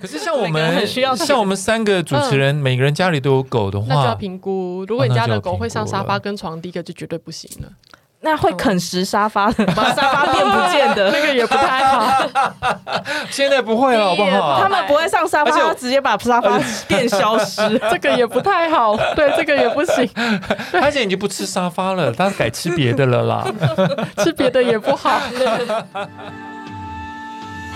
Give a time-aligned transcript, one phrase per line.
[0.00, 4.84] 可是像我们很需要像我们三个主持人，每个人家里都有狗的话，那就要评估。
[4.88, 7.68] 如果你家的狗会上沙发跟床，第一个就绝对不行了。
[8.20, 12.28] 那会啃食沙发的，把沙发变不见的 那个也不太好。
[13.30, 14.60] 现在不会了， 好不好？
[14.60, 18.96] 他们不会上沙发，他直接把沙发变消失，这个也不太好。
[19.14, 20.04] 对，这个也不行。
[20.72, 23.46] 他现在已经不吃沙发了，他改吃别的了啦。
[24.16, 25.20] 吃别的也不好。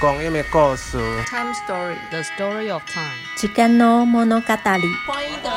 [0.00, 3.10] 光阴的故事，Time Story，The Story of Time。
[3.36, 4.94] 时间の物语。
[5.04, 5.50] 光阴的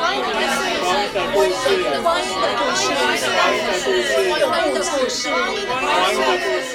[1.32, 3.06] 故事，光阴的故事，光
[3.54, 5.30] 阴的故事，光阴的故事，
[5.66, 6.72] 光阴的故事。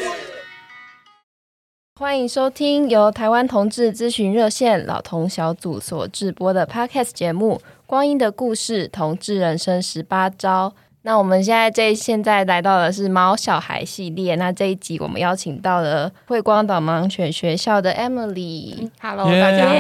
[1.99, 10.69] 欢迎收听由台湾同志咨询热线老同小组所制播的 Podcast 节目《光阴的故事：同志人生十八招》。
[11.05, 14.33] 那我们现在这现在来到的是猫小孩系列。
[14.37, 18.89] 那这一集我们邀请到了慧光导盲犬学校的 Emily。
[18.99, 19.75] Hello，大家好。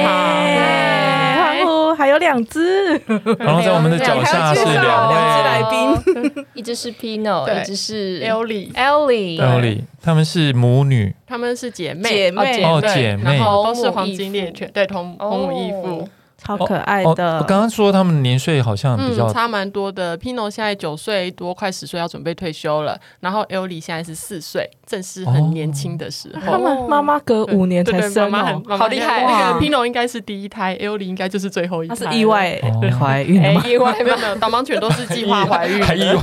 [1.41, 2.91] 欢呼，还有两只。
[3.39, 8.71] 然后在我们的脚下是两两只来宾，一只是 Pino，一只是 Ellie。
[8.73, 16.07] Ellie，Ellie，他们是母女，他们是姐妹，姐妹哦，姐妹，然后都是黄金猎犬，对，同同母异父。
[16.45, 17.37] 超可爱的！
[17.39, 20.15] 我刚刚说他们年岁好像比较差蛮多的。
[20.17, 22.99] Pino 现在九岁多，快十岁，要准备退休了。
[23.19, 26.51] 然后 Ellie 现在是四岁，正是很年轻的时候。
[26.51, 29.23] 他们妈妈隔五年才生，妈妈好厉害。
[29.23, 31.95] 那个 Pino 应该是第一胎，Ellie 应该就是最后一胎。
[31.95, 32.59] 她是意外
[32.99, 36.21] 怀孕，意外没有没有，导盲犬都是计划怀孕，还 意外，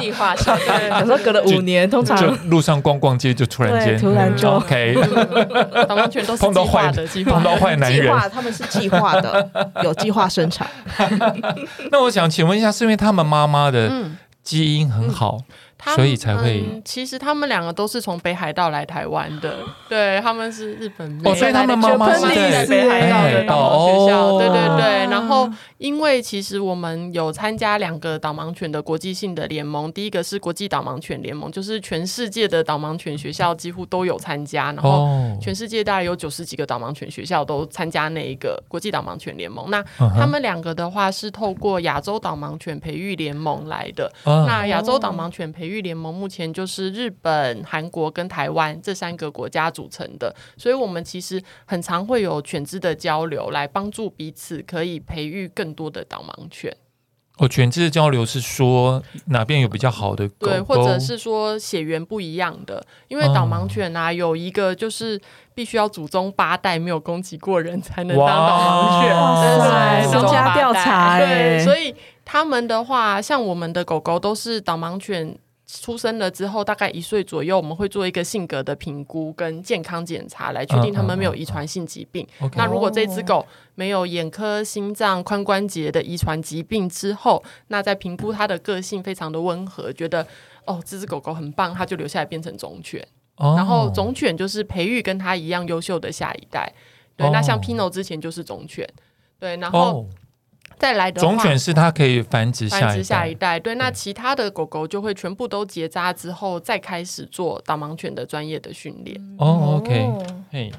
[0.00, 0.54] 计划生。
[1.00, 4.94] 有时候隔了五年，通常就路上逛逛街就突然间，突然就 OK。
[5.88, 9.70] 导盲犬都是计划的，碰到坏男人，他们是计划的。
[9.82, 10.68] 有计划生产，
[11.90, 13.90] 那我想请问一下，是因为他们妈妈的
[14.42, 15.36] 基因很好？
[15.38, 15.44] 嗯
[15.94, 19.58] 所以才会、嗯，其实他们两个都是从北海道来台湾的，
[19.88, 24.98] 对，他们是日本哦，所以他们妈妈是在北海道的导盲学校，哦、对对对。
[25.10, 35.08] 然后，因为其实我们有参加两个导盲犬的国际性的联盟，第一个是国际导盲犬联盟，就是全世界的导盲犬学校几乎都有参加，然后
[35.40, 39.70] 全世界大概有九十几个导盲犬学校都参加那一个国际导盲犬联盟。
[39.70, 56.74] 那他们两个的话是透过亚洲导盲犬培育联盟来的，哦、那亚洲导盲犬培育联盟目前就是日本、韩国跟台湾这三个国家组成的，所以我们其实很常会有犬只的交流，来帮助彼此可以培育更多的导盲犬。
[57.36, 60.46] 哦，犬只的交流是说哪边有比较好的狗狗？
[60.48, 65.20] 对，或者是说血缘不一样的，因为导盲犬啊有一个就是
[65.54, 71.94] 必须要祖宗八代没有攻击过人才能当导盲犬，哇对，独家调查，对，所以。
[72.30, 75.34] 他们的话，像我们的狗狗都是导盲犬
[75.70, 82.26] 出生了之后，大概一岁左右，我们会做一个性格的评估跟健康检查，来确定他们没有遗传性疾病。
[82.40, 82.54] Uh, uh, uh, uh.
[82.56, 90.26] 那如果这只狗没有眼科、心脏、髋关节的遗传疾病之后，那在评估它的个性非常的温和，觉得
[90.64, 93.06] 哦，这只狗狗很棒，它就留下来变成种犬。
[93.34, 93.58] Oh.
[93.58, 96.72] 然后种犬就是培育跟它一样优秀的下一代。
[97.14, 97.34] 对，oh.
[97.34, 98.88] 那像 Pino 之前就是种犬。
[99.38, 99.78] 对，然后。
[99.92, 100.06] Oh.
[100.78, 103.74] 再来的话，种犬是它可以繁殖繁殖下一代，对。
[103.74, 109.36] 那其他的狗狗就会全部都结扎之后，再开始做导盲犬的专业的训练。
[109.38, 110.08] 哦，OK，
[110.50, 110.72] 嘿，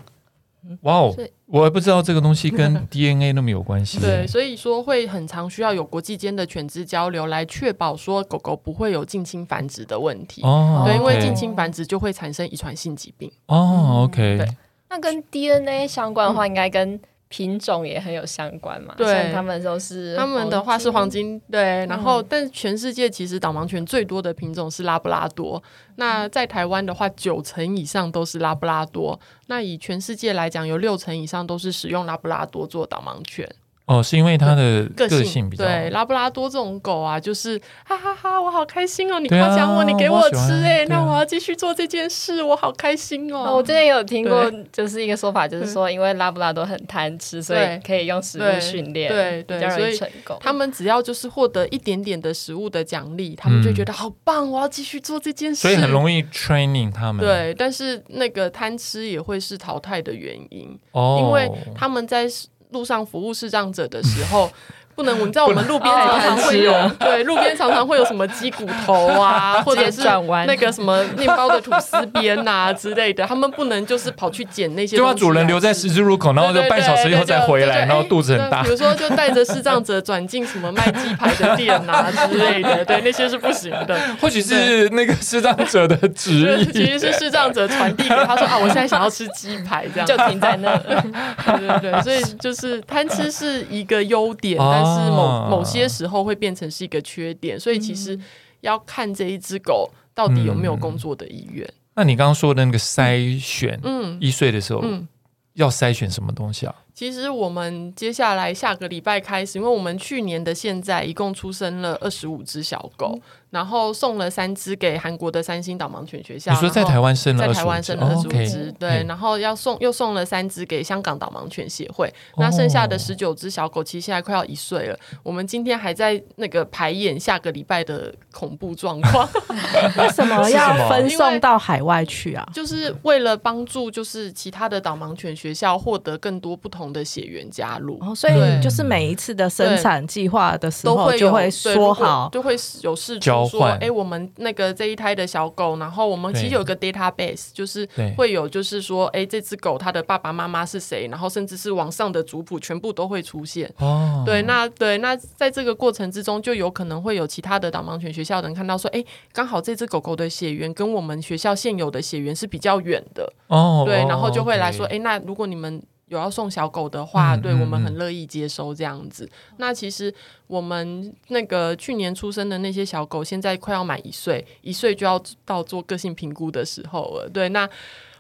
[0.82, 1.16] 哇哦，
[1.48, 4.00] 我也不知道这个东西跟 DNA 那么有关系。
[4.00, 10.42] 对，所以说会很常需要有国际间的犬只交流，来确保说狗狗不会有近亲繁殖的问题。
[10.44, 13.32] 哦，对，因为近亲繁殖就会产生遗传性疾病。
[13.48, 14.48] 哦，OK，对。
[14.90, 17.00] 那跟 DNA 相关的话，应该跟。
[17.30, 25.62] 品种也很有相关嘛，对，他们都是他们的话是黄金，对，然后、嗯、但全世界其实导盲犬最多的品种是拉布拉多，
[25.98, 33.48] 那在台湾的话，九成以上都是拉布拉多，那以全世界来讲，有六成以上都是使用拉布拉多做导盲犬。
[33.90, 43.56] 哦，是因为它的个个性比较对，拉布拉多这种狗啊，就是哈哈哈哈，我好开心哦，你夸奖我，你给我吃哎、那我要继续做这件事，我好开心哦。
[43.56, 50.38] 我之前有听过，就是一个说法，就是说，因为拉布拉多很贪吃，所以可以用食物训练，对对比较容易所以成功。
[50.40, 55.62] 他们只要就是获得一点点的食物的奖励，他们就觉得好棒，我要继续做这件事。
[55.62, 57.26] 所以很容易 training 他们。
[57.26, 62.28] 对，但是那个贪吃也会是淘汰的原因，哦，因为他们在
[62.70, 64.50] 路上服务视障者的时候。
[65.00, 70.02] 不能，你知道我们路边常常会有，对，路边常常会有什么鸡骨头啊， 或者是
[70.46, 78.62] 那个什么面包的吐司边呐之类的，他们不能就是跑去捡那些东西，就把主人留在十字路口，然后就半小时以后再回来，然后肚子很大。
[78.62, 83.98] 比如说，就带着视障者转进什么卖鸡排的店啊之类的，对，那些是不行的。
[84.20, 90.76] 或许是那个视障者的旨意，其实是视障者传递给他说啊，我现在想要吃鸡排，这样就停在那。
[90.78, 94.89] 对对对，所以就是贪吃是一个优点，但是。
[94.96, 98.20] 是某某些时候会变成是一个缺点，所以其实
[98.62, 101.66] 要看这一只狗到底有没有工作的意愿。
[101.68, 105.08] 嗯、那你刚刚说的那个筛选，嗯，一岁的时候，嗯，
[105.54, 106.76] 要筛选什么东西啊？
[107.00, 113.14] 其实我们接下来下个礼拜开始，因为我们去年的现在一共出生了二十五只小狗。
[113.16, 116.52] 嗯然后送了三只给韩国的三星导盲犬学校。
[116.52, 119.04] 你说在台湾生了在台湾生了二十五只，哦 okay，对。
[119.08, 122.08] 然后要送又送了三只给香港导盲犬协会。
[122.34, 125.00] 哦、那剩下的十九只小狗，其实现在快要一岁了。
[125.24, 129.28] 我们今天还在那个排演下个礼拜的恐怖状况。
[129.98, 132.48] 为什么要分送到海外去啊？
[132.54, 137.98] 就是为了帮助，就是其他的导盲犬学校获得更多不同的血缘加入。
[138.02, 147.88] 哦，所以就是每一次的生产计划的时候，就会说好，就会有事说，哎、欸，我们那个这一胎的小狗，然后我们其实有个 database，就是
[148.18, 153.72] 会有，就是说，哎、欸，这只狗它的爸爸妈妈是谁，然后甚至是网上的族谱全部都会出现。
[153.78, 163.32] 哦，对，那对，那在这个过程之中，就有可能会有其他的导盲犬学校的人看到说，哎、欸，刚好这只狗狗的血缘跟我们学校现有的血缘是比较远的。
[163.48, 165.82] 哦，对，然后就会来说，哎、欸，那如果你们。
[166.10, 169.28] 有要送小狗的话，嗯、对我们很乐意接收这样子。
[169.58, 170.14] 那其实
[170.48, 177.30] 我们那个去年出生的那些小狗，现在快要满一岁，一岁就要到做个性评估的时候了。
[177.30, 177.70] 对，那。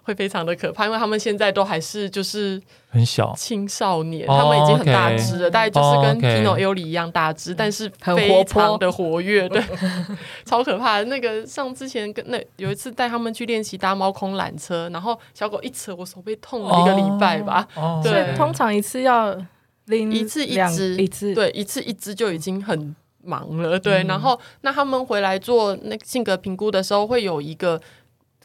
[0.03, 2.59] 会非常的可怕，因为他们现在都还是就是
[2.89, 9.61] 很小青少年，他们已经很大只了，大概就是跟 Pino Ellie 一样大只，但是非常的活跃，对，
[10.45, 11.05] 超可怕的。
[11.05, 17.67] 那个上之前跟那有一次带他们去练习搭猫空缆车，然后小狗一扯，我手被痛了一个礼拜吧。
[18.03, 19.37] 对，通常一次要
[19.85, 23.79] 拎一次一只，一次对，一次一只就已经很忙了。
[23.79, 27.79] 对，然后那他们回来做那个性格评估的时候，会有一个。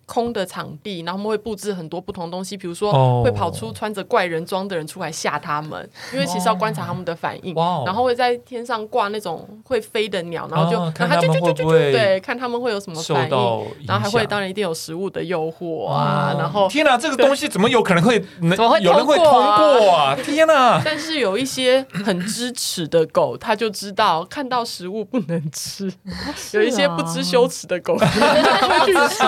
[0.06, 7.54] 空的场地，然后他们会布置很多不同东西，比如说会跑出穿着怪人装的人出来吓他们，哦、因为其实要观察他们的反应。
[7.56, 16.32] 哦、然后会在天上挂那种会飞的鸟，然后就、哦、然后就就就就对，看他们会有什么反应，然后还会当然一定有食物的诱惑啊。
[16.34, 20.16] 哦、然后天哪，这个东西怎么有可能会能怎么会有人会通过啊？
[20.24, 20.82] 天哪！
[20.84, 25.88] 但是有一些很支持的狗，它就知道看到食物不能吃；
[26.52, 29.24] 有一些不知羞耻的狗，他会去吃。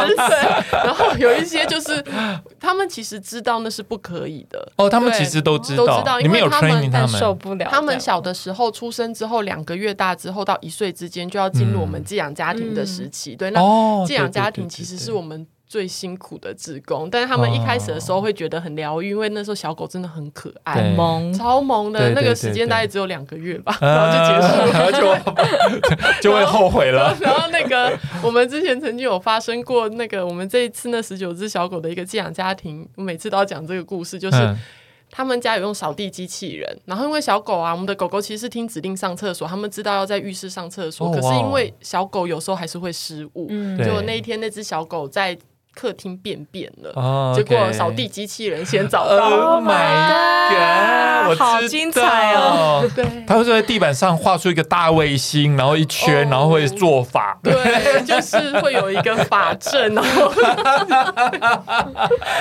[0.71, 0.79] 对。
[0.85, 2.03] 然后有一些就是，
[2.61, 4.89] 他们其实知道那是不可以的哦。
[4.89, 7.69] 他们其实都知道，都知道，因为他们但受不了。
[7.71, 13.35] 他们小的时候出生之后，两个月大之后到一岁之间就要进入我们寄养家庭的时期。
[13.35, 13.61] 对，那
[14.07, 15.47] 寄养家庭其实是我们。
[15.67, 22.11] 最辛苦的职工，但是他们一开始的时候会觉得很疗愈，因为那时候小狗真的很可爱，萌，超萌的。
[22.11, 27.15] 那个时间大概只有两个月吧，然后就结束了，然后就就会后悔了。
[27.21, 27.93] 然后那个
[28.23, 34.57] 我们之前曾经有发生过那个我们这一次那十九只小狗的一个寄养家庭，我每次都要讲这个故事，就是
[35.11, 45.37] 他们家有用扫地机器人，然后因为小狗啊，我们的狗狗其实是听指令上厕所，他们知道要在浴室上厕所，可是因为小狗有时候还是会失误，结果那一天那只小狗在。
[45.77, 47.35] 客厅便便了，oh, okay.
[47.35, 49.29] 结果扫地机器人先找到。
[49.29, 49.69] Oh my
[50.49, 51.29] god！
[51.29, 52.89] 我好精彩哦！
[52.97, 57.39] 对，他会在地板上画出一个大卫星，然后一圈，oh, 然后会做法。
[57.43, 60.33] 对，就是会有一个法阵，然后，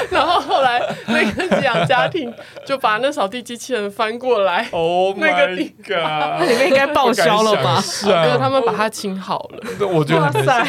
[0.09, 2.33] 然后后来那个寄养家庭
[2.65, 4.65] 就把那扫地机器人翻过来。
[4.71, 6.39] Oh my god！
[6.39, 7.81] 那里面应该报销了吧？
[7.81, 9.87] 是啊，他们把它清好了。
[9.87, 10.65] 我觉得哇塞，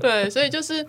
[0.00, 0.86] 对，所以就是。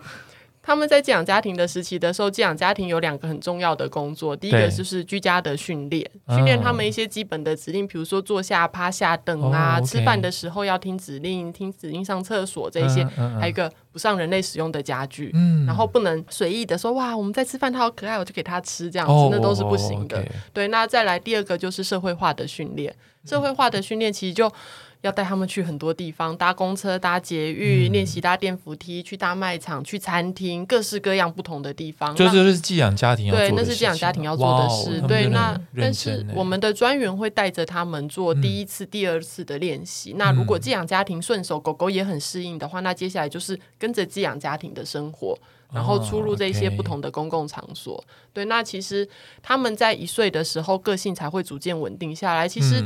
[0.68, 13.02] 他们在寄养家庭的时期的时候，寄养家庭有两个很重要的工作，第一个就是居家的训练，训练他们一些基本的指令，比如说坐下、趴下、等啊，吃饭的时候要听指令，听指令上厕所这些，
[13.40, 20.18] 还有一个不上人类使用的家具，嗯、然后不能随意的说哇，我们在吃饭，他好可爱，我就给他吃这样子，哦、那都是不行的。
[20.18, 22.94] 哦 okay、对，那再来第二个就是社会化的训练，
[23.24, 24.52] 社会化的训练其实就。
[25.02, 32.12] 要带他们去很多地方，搭公车、搭捷运，练习搭电扶梯，去大卖场、去餐厅，各式各样不同的地方。
[32.16, 33.52] 就这是寄养家庭要做的事。
[33.52, 35.00] 对，那是寄养家庭要做的事。
[35.06, 40.14] 对，那但是我们的专员会带着他们做第一次、第二次的练习。
[40.18, 45.38] 那如果寄养家庭顺手，狗狗也很适应的话，那接下来就是跟着寄养家庭的生活，
[45.72, 48.02] 然后出入这些不同的公共场所。
[48.32, 49.08] 对，那其实
[49.40, 52.48] 他们在一岁的时候，个性才会逐渐稳定下来。
[52.48, 52.82] 其实。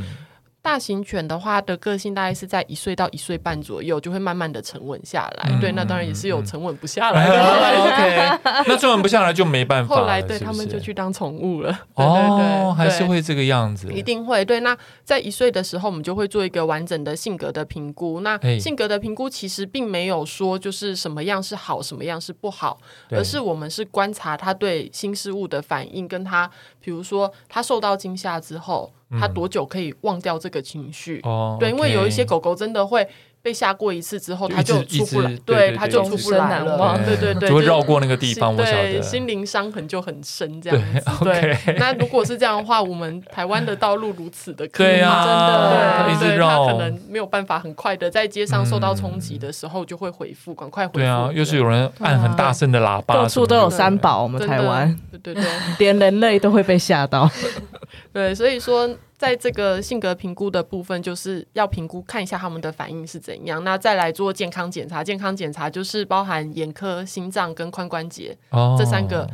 [0.63, 5.49] 大型犬的话的个性大概是在一岁到一岁半左右，就会慢慢的沉稳下来。
[5.49, 7.35] 嗯、对，那当然也是有沉稳不下来的。
[7.83, 9.93] OK， 那沉稳不下来就没办法。
[9.93, 11.69] 后来对他们就去当宠物了。
[11.95, 13.91] 哦，对对对还是会这个样子。
[13.91, 14.45] 一定会。
[14.45, 18.21] 对，那在一岁的时候，我们就会做一个完整的性格的评估。
[18.21, 22.79] 那性格的评估其实并没有说就是什么样是好，什么样是不好，
[23.09, 28.89] 而是我们是观察他对新事物的反应，跟他比如说他受到惊吓之后。
[29.19, 31.19] 他多久可以忘掉这个情绪？
[31.23, 33.07] 哦，对，因为有一些狗狗真的会。
[33.43, 41.03] 被吓过一次之后，他就出不来，对，他就出不来了，对对对，就会绕过那个地方，我晓得，心灵伤痕就很深，这样子。
[41.25, 50.99] 对，那如果是这样的话，我们台湾的道路如此的可怕，真的，对，他可能没有办法很快的在街上受到冲击的时候就会回复，赶快回复。
[50.99, 55.43] 对啊，又是有人按很大声的喇叭，到处都有三宝，我们台湾，对对对，
[55.79, 57.29] 连人类都会被吓到。
[58.13, 58.89] 对，所以说。
[59.23, 63.63] 在这个性格评估的部分，就是要评估看一下他们的反应是怎样。
[63.63, 69.25] 那再来做健康检查，健康检查就是包含眼科、心脏跟髋关节、哦、这三个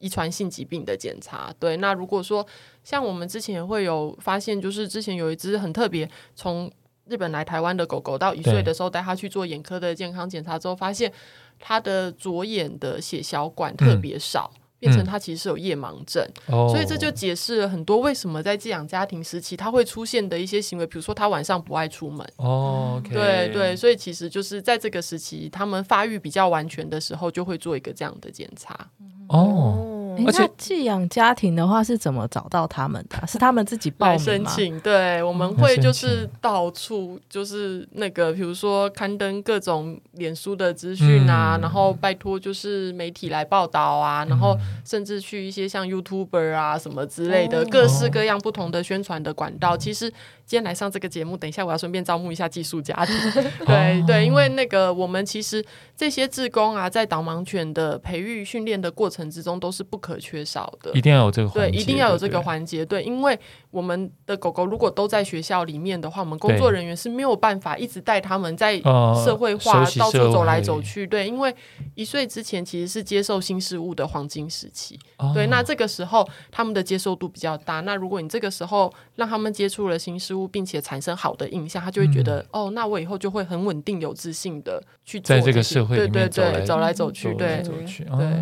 [0.00, 1.50] 遗传性疾病的检查。
[1.58, 2.46] 对，那如果说
[2.84, 6.70] 像我们之前会有发现，就是之前有一只很特别，从
[7.06, 11.10] 日本来台湾的狗狗，到一岁的时候带它去做眼科的健康检查之后，发现
[11.58, 14.52] 它的左眼的血小管特别少。
[14.54, 22.24] 嗯变成他其实是有夜盲症，嗯、所以这就解释了很多为什么在寄养家庭时期他会出现的一些行为，比如说他晚上不爱出门。
[22.36, 28.88] 哦，okay、对对，所以其实就是在这个时期，他们发育比较完全的时候，就会做一个这样的检查。
[29.28, 29.84] 哦。
[30.26, 33.16] 而且寄养家庭的话是怎么找到他们的？
[33.24, 34.78] 是他们自己报名申请？
[34.80, 49.74] 对，我们会就是到处就是那个，比如说刊登各种脸书的资讯啊，嗯、然后拜托就是媒体来报道啊，嗯、然后甚至去一些像 YouTuber 啊什么之类的，各式各样不同的宣传的管道。
[49.74, 50.10] 哦、其实
[50.44, 53.14] 今天来上这个节目，等一下我要顺便招募一下寄宿家庭。
[53.64, 55.64] 对、哦、对，因为那个我们其实
[55.96, 60.18] 这些志工啊，在导盲犬的培育训练的过程之中，都是不可。
[60.18, 63.38] 缺少的，一定要有这个环节，对，一定要有这个环节，对，对，因为
[63.70, 68.78] 我们的狗狗如果都在学校里面的话，我们工作人员是没有办法一直带他们在
[69.24, 71.54] 社会化到处走来走去，对，因为
[71.94, 87.62] 一岁之前其实是接受新事物的黄金时期，哦、对，那这个时候他们的接受度比较大，那如果你这个时候让他们接触了新事物，并且产生好的印象，他就会觉得、嗯、哦，那我以后就会很稳定、有自信的去在这个社会里面对对对走来走去，对，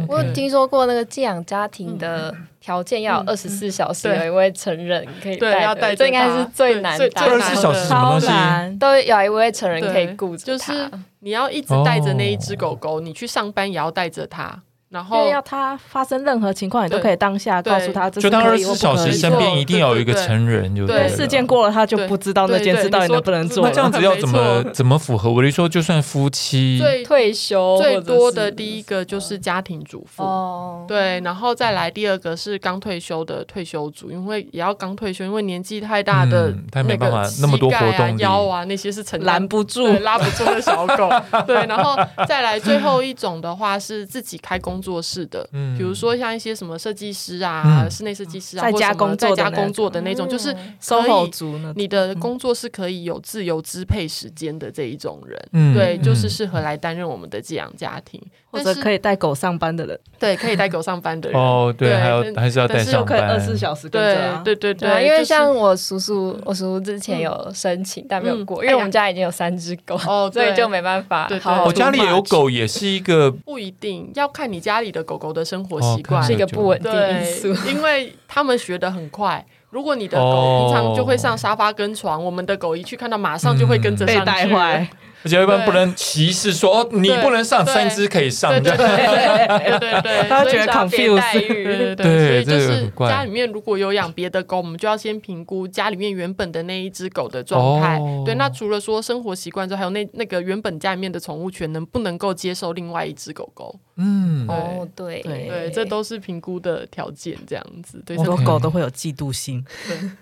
[0.09, 1.69] 我有听说过那个寄养家。
[1.77, 7.11] 庭的条件要二十四小时有一位成人可以带，这应该是最难的。
[7.17, 8.79] 二十四小时什么东西？
[8.79, 14.63] 都有一位成人可以顾着他，就是你要一直带着那一只狗狗，你去上班也要带着它。
[14.89, 18.09] 然后要他发生任何情况，你都可以当下告诉他。
[18.09, 21.09] 就当二十四小时身边一定要有一个成人，就对。
[21.09, 23.65] 事件过了，他就不知道那件事到底能不能做。
[23.67, 25.31] 那这样子要怎么怎么符合？
[25.31, 30.23] 我就说，就算夫妻退休，最多的第一个就是家庭主妇。
[30.23, 41.11] 哦，对，然后再来第二个是刚退休的退休族，因为也要刚退休，因为年纪太大的他没办法那么多活动腰啊那些是承拦不住、拉不住的小狗。
[41.45, 41.97] 对，然后
[42.29, 61.39] 再来最后一种的话是自己开工做事的，比如说像一些什么设计师啊、室内设计师啊，在家工作、在家工作的那种，就是 SOHO 族，你的工作是可以有自由支配时间的这一种人，对，就是适合来担任我们的寄养家庭，或者可以带狗上班的人，对，可以带狗上班的人。
[61.41, 64.43] 哦，对，还有还是要带上班，二十四小时跟着。
[64.45, 71.29] 对对对，因为像我叔叔，我叔叔之前有申请，但没有过，因为我们家已经有三只狗，哦，所以就没办法。
[71.65, 75.17] 我家里有狗，也是一个不一定要看你家里的狗。
[75.17, 79.43] 狗狗的生活习惯、哦、是一个不稳定因素， 因为他们学的很快。
[79.71, 84.21] 如果你的狗平常就会上沙发跟床，我们的狗一去看到，马上就会跟着上去。
[84.21, 84.87] 被带坏。
[85.23, 88.53] 而且一般不能歧视说哦，你不能上，三只可以上。
[88.63, 91.33] 对对对对 对，他觉得 confuse。
[91.33, 97.99] 对对对，所以就是家里面如果有养别的狗，我们就要先评估家里面原本的那一只狗的状态。
[98.25, 103.79] 对，那除了说生活习惯之外，还有那那个原本家里面的宠物犬能不能够接受另外一只狗狗？
[103.97, 108.03] 嗯，哦，对对，这都是评估的条件，这样子。
[108.05, 109.65] 对，很多狗都会有嫉妒心，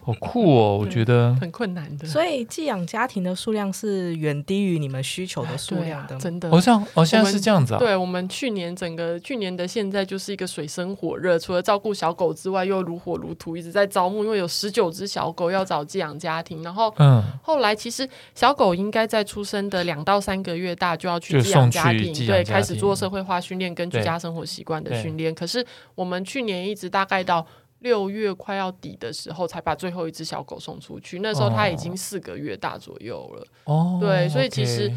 [0.01, 2.07] 好酷哦，我觉得很困难的。
[2.07, 5.75] 所以寄养家庭的数量是远低于你们需求的数。
[5.75, 7.79] 数量的真的，好像哦，现在是这样子啊。
[7.79, 16.63] 对，我们去年整个去年的现在就是一个水深火热，除了照顾小狗之外，又如火如荼一直在招募，因为有十九只小狗要找寄养家庭。
[16.63, 25.35] 然后，嗯，后来其实小狗应该在出生的两到三个月大就要去寄养家庭，对，开始做社会化训练跟居家生活习惯的训练。
[25.35, 27.45] 可是我们去年一直大概到
[27.85, 31.21] 六月快要底的时候，才把最后一只小狗送出去。
[31.21, 33.47] 那时候它已经四个月大左右了。
[33.65, 34.93] 哦，对，所以其实。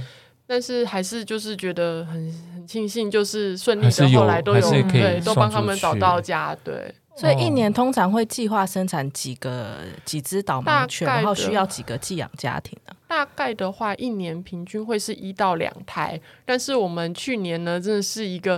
[0.49, 6.95] 但是还是就是觉得很很庆幸，就是顺利的后来都有，有对，都帮他们找到家，对。
[7.17, 12.95] 所以一年通常会计划生产几个几只导盲犬，然后需要几个寄养家庭呢？
[13.09, 16.17] 大概的话，一年平均会是一到两胎。
[16.45, 18.57] 但是我们去年呢，真的是一个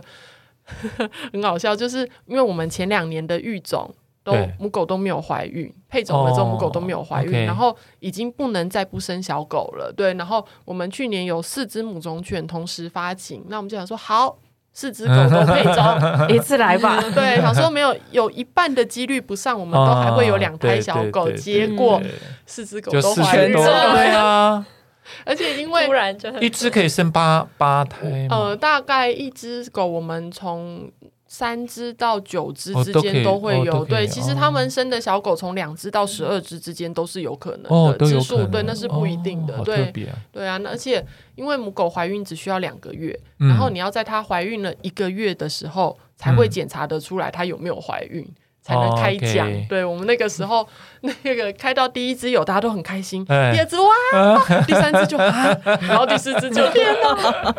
[1.33, 3.91] 很搞笑，就是因为我们前两年的育种。
[4.31, 9.91] 都母狗都没有怀孕，配种了之后母狗都没有怀孕，然后已经不能再不生小狗了。
[9.95, 14.37] 对，然后我们去年有四只母种犬同时发情，那我们就想说，好，
[14.73, 17.01] 四只狗都配种， 一次来吧。
[17.13, 21.31] 对，想说没有有一半的几率不上，我们都还会有两胎小狗。
[21.31, 22.01] 结果
[22.45, 24.65] 四只狗都怀孕了，对啊，
[25.25, 30.91] 而且因为突然就一只可以生八八胎，呃，大概一只狗我们从。
[31.31, 39.93] 三只到九只之间都会有，对，其实他们生的小狗从两只到十二只之间都是有可能的，只数对，那是不一定的，对，
[40.31, 41.05] 对啊，而且
[41.35, 48.27] 因为母狗怀孕只需要两个月，然后你要在它怀孕了一个月的时候才会检查得出来它有没有怀孕。
[48.69, 49.67] 才能开奖，oh, okay.
[49.67, 50.67] 对我们那个时候，
[51.01, 53.25] 那个开到第一只有，大家都很开心。
[53.29, 57.55] 欸、第二只哇，啊、 第三只就啊，然后第四只就 天哪，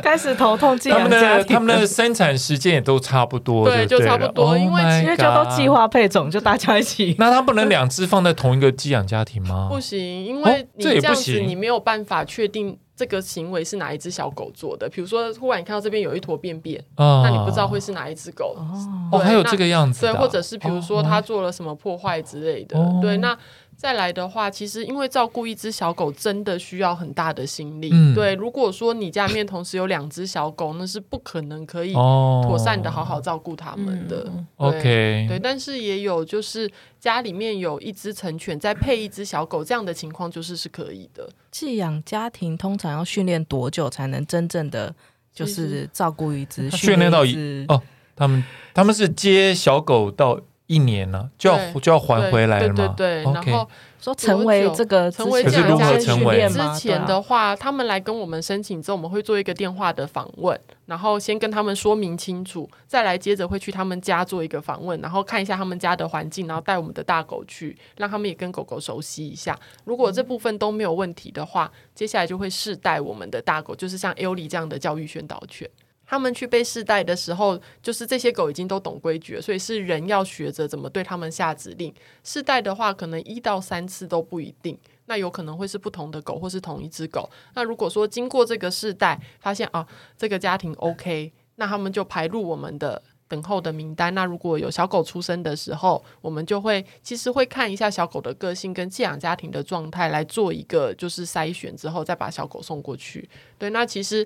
[0.00, 0.78] 开始头痛。
[0.78, 7.16] 他们的他们的生产时间也都差不多，对，就差不多，oh、因为因为就都计划配种，就大家一起。
[7.18, 9.68] 那他不能两只放在同一个寄养家庭吗？
[9.70, 12.78] 不行，因为你这样子你没有办法确定。
[12.96, 14.88] 这个行为是哪一只小狗做的？
[14.88, 19.10] 比如说，忽然你看到这边有一坨便便，哦、那你不知道会是哪一只狗哦？
[19.12, 23.36] 哦，还有这个样子、啊，对，或者是比如说它做了什么破坏之类的，哦、对，那。
[23.76, 27.90] 再来的话，其实因为照顾一只小狗真的需要很大的心力。
[27.92, 34.30] 嗯、对，如果说你家里面同时有两只小狗，那是不可能可以妥善的好好照顾它们的。
[34.56, 41.28] 哦、对 OK，对，但是也有就是家里面有一只成犬，再配一只小狗这样的情况，就是是可以的。
[41.50, 44.94] 寄养家庭通常要训练多久才能真正的
[45.32, 46.70] 就是照顾一只？
[46.70, 47.82] 训练到一哦，
[48.16, 50.40] 他们他们是接小狗到。
[50.66, 52.94] 一年了，就要就要还回来了吗？
[52.96, 53.68] 对对对，然后
[54.00, 69.58] 说成为这个成为这样家训练之前的话，他们来跟我们申请之后，我们会做一个电话的访问，然后先跟他们说明清楚，再来接着会去他们家做一个访问，然后看一下他们家的环境，然后带我们的大狗去，让他们也跟狗狗熟悉一下。
[69.84, 75.68] 如果这部分都没有问题的话，接下来就会试带我们的大狗，就是像 Ellie 这样的教育宣导犬。
[76.14, 81.92] 他们去被试带的时候，就是这些狗已经都懂规矩，所以是人要学着怎么对他们下指令。
[82.22, 87.28] 试带的话，可能一到三次都不一定，那有可能会是不同的狗，或是同一只狗。
[87.54, 89.84] 那如果说经过这个试带，发现啊，
[90.16, 94.14] 这个家庭 OK，那他们就排入我们的等候的名单。
[94.14, 103.28] 那如果有小狗出生的时候，我们就会其实会看一下小狗的个性跟寄养家庭的状态来做一个就是筛选之后，再把小狗送过去。
[103.58, 104.24] 对，那其实。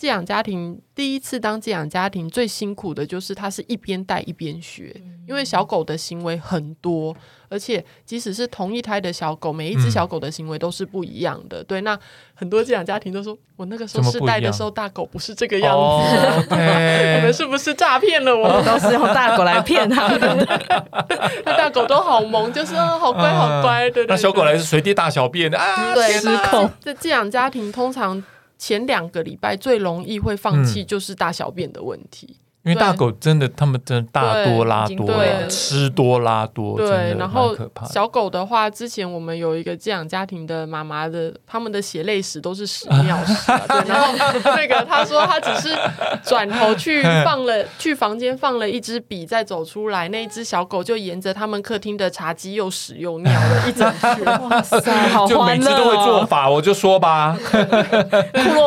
[0.00, 4.96] 寄养家庭第一次当寄养家庭最辛苦的就是他是一边带一边学，
[5.28, 7.14] 因为小狗的行为很多，
[7.50, 11.62] 而且即使是同一胎的小狗，每一只小狗的行为都是不一样的。
[11.64, 11.98] 对，那
[12.32, 18.34] 很多寄养家庭都说，我那个时候试带的时候大狗不是这个样子， 我们是不是诈骗了？
[18.34, 20.60] 我们都是用大狗来骗他们的，
[21.44, 24.02] 那大狗都好萌，就是好乖好乖的。
[24.08, 26.70] 那小狗来是随地大小便的啊，对，失控。
[26.82, 28.24] 这寄养家庭通常。
[28.60, 35.10] 前两个礼拜最容易会放弃就是大小便的问题，因为大狗真的，他们真的大多拉多，
[35.48, 36.76] 吃多拉多。
[36.76, 37.56] 对，然后
[37.90, 43.34] 小狗的话，之前我们有一个寄养家庭的妈妈的，他们的血泪史都是屎尿史。
[43.66, 44.12] 对，然后
[44.54, 45.74] 那个他说他只是
[46.22, 54.26] 转头去放了 去房间放了一支笔，再走出来，那一只小狗就沿着他们客厅的茶几又屎又尿了一整圈。
[54.50, 55.28] 哇塞，好欢乐哦！
[55.28, 57.34] 就每次都会做法，我就说吧，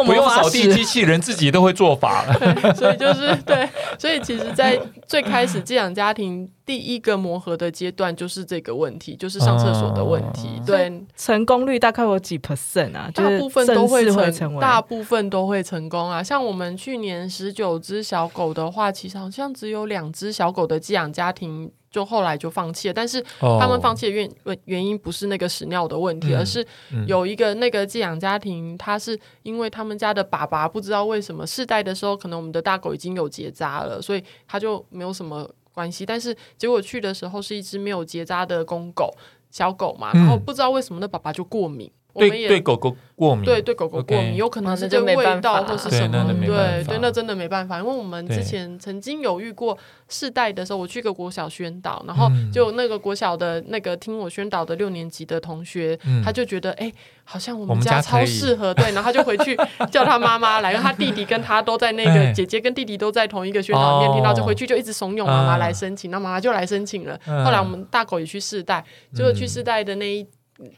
[0.04, 2.74] 不用扫地机器人，自己都会做法了。
[2.74, 3.70] 所以就是对。
[3.98, 10.62] 所以，其实，在最开始寄养家庭第一个磨合的阶段，就是这个问题，就是上厕所的问题。
[10.66, 13.10] 对，成功率大概有几 percent 啊？
[13.14, 16.24] 大部分都会成，大部分都会成功啊。
[16.24, 21.72] 像我们去年十九只小狗的话，其实好像只有两只小狗的寄养家庭。
[21.94, 24.28] 就后来就放弃了，但是他们放弃的原
[24.66, 26.66] 原因不是那个屎尿的问题，而是
[27.06, 36.06] 有一个那个寄养家庭，他是因为他们家的爸爸不知道为什么世代的时候，可能我们的大狗已经有结扎了，所以他就没有什么关系。
[36.06, 39.14] 但是结果去的时候是一只没有结扎的公狗
[39.52, 41.92] 小狗嘛，然后不知道为什么那爸爸就过敏。
[42.14, 47.80] 我们也对对狗狗过敏，对对狗狗过敏，有可能是这个味道或是什么，对对，那真的没办法。
[47.80, 49.76] 因为我们之前曾经有遇过
[50.10, 56.92] 世代的时候，我去个国小宣导，然后就那个国小的那个听我宣导的六年级的同学，他就觉得哎，
[57.24, 59.58] 好像我们家超适合，对，然后他就回去
[59.92, 67.20] 叫他妈妈来，因为他弟弟跟他都在那个姐姐跟弟弟都在同一个宣导里面听到，就回去就一直怂恿妈妈来申请，那妈妈就来申请了。
[67.44, 70.28] 后来我们大狗也去世代，就是去世代的那一。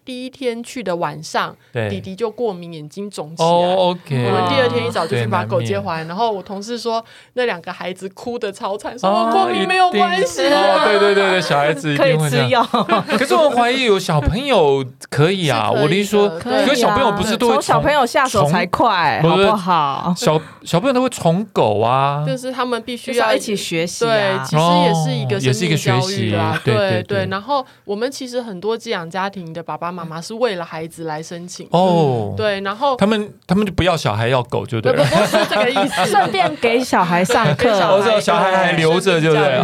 [0.03, 1.55] 第一天去的晚上，
[1.89, 3.49] 弟弟就过敏，眼睛肿起来。
[3.49, 10.43] 我们第二天一早就去把狗接回来，然后我同事说那两个孩子哭的超惨，说我过敏没有关系。
[10.43, 12.63] 对对对对，小孩子 可以吃药。
[13.17, 20.13] 可是我怀疑有小朋友可以啊，我的意思说，可是小朋友不是都会从小朋友下手才快，好不好？
[20.15, 24.05] 小小朋友都会宠狗啊，就是他们必须要一起学习。
[24.05, 26.59] 对，其实也是一个也是一个学习啊。
[26.63, 37.73] 对对，然后我们其实很多寄养家庭的爸爸妈妈是为了孩子来申请哦，对，然后他们他们就不要小孩要狗，就对了，不是这个意思， 顺便给小孩上课，
[38.21, 39.57] 小孩还留着，就对，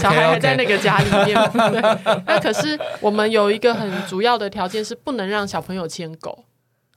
[0.00, 1.36] 小孩还在那个家里面。
[2.24, 6.44] 那可是我们有一个很主要的条件是不能让小朋友牵狗。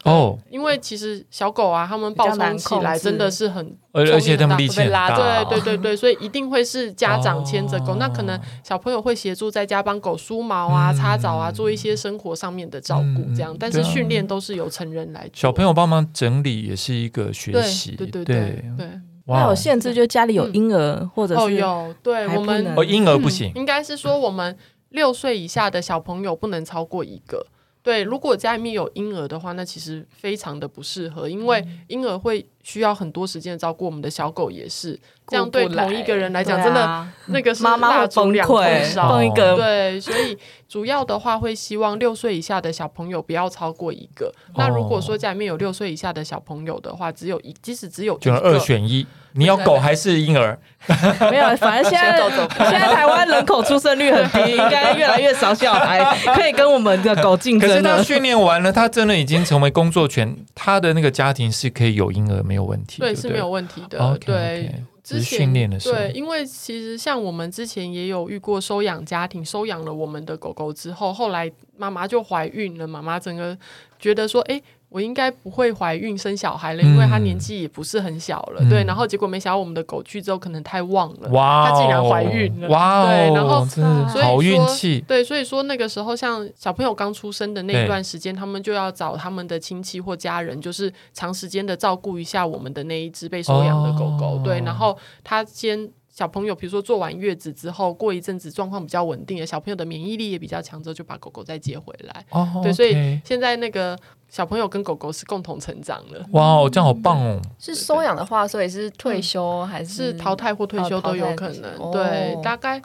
[0.04, 13.56] 哦，因为其实小狗啊，它们暴冲起来真的是很，而且它们力气很大，对对对对，所以一定会是家长牵着狗，那可能小朋友会协助在家帮狗梳毛啊、擦澡啊，做一些生活上面的照顾，这样。
[13.58, 18.88] 但是训练都是由成人来做，小朋友帮忙整理也是一个学习，对对对对。
[19.26, 24.58] 那有限制，就家里有婴儿或者是有，对我们哦婴儿不行，应该是说我们
[24.90, 27.48] 六岁以下的小朋友不能超过一个。
[27.84, 33.86] 对，如果家里面有婴儿的话，那其实非常的不适合，因为婴儿会需要很多时间照顾。
[33.86, 39.20] 我们的小狗也是，这样对同一个人来讲，真的那个是蜡烛两头烧。
[39.56, 40.36] 对，所以
[40.68, 44.34] 主要的话会希望六岁以下的小朋友不要超过一个。
[44.56, 49.06] 那如果说家里面有六岁以下的小朋友的话，只有一，即使只有一个，二选一。
[49.36, 50.56] 你要狗还是婴儿？
[51.32, 52.20] 没有，反正现在
[52.70, 56.04] 现在台湾人口出生率很低，应该越来越少小孩
[56.36, 57.68] 可以跟我们的狗竞争。
[57.68, 63.00] 可是他训练完了，他真的已经成为工作犬，他的那个家庭是可以有婴儿没有问题。
[63.00, 64.18] 对，是没有问题的。
[64.20, 73.58] 对，之前训练的时候，对，因为其实像我们之前也有遇过收养家庭，收养了我们的狗狗之后，后来妈妈就怀孕了，妈妈整个
[74.00, 74.62] 觉得说，哎。
[74.94, 78.84] 我应该不会怀孕生小孩了，因为他年纪也不是很小了，嗯、对。
[78.84, 83.34] 然后结果没想到我们的狗去之后可能太旺了，哇、哦，它竟然怀孕了，哇、哦，对。
[83.34, 94.60] 然后所以好运气，对，所以说那个时候像小朋友刚出生的那一段时间，他们就要找他们的亲戚或家人，就是长时间的照顾一下我们的那一只被收养的狗狗，哦、对。
[94.62, 95.90] 然后他先。
[96.14, 102.24] 小朋友，比如说坐完月子之后，过一阵子状况比较稳定了，小朋友的免疫力也比较强，之后就把狗狗再接回来。
[102.30, 102.64] 哦，oh, okay.
[102.66, 103.98] 对，所以现在那个
[104.30, 106.24] 小朋友跟狗狗是共同成长了。
[106.34, 107.42] 哇，wow, 这样好棒哦！
[107.58, 111.72] 是收养的话，所以是退休还是，是淘汰或退休都有可能。
[111.80, 112.80] 哦、对，大概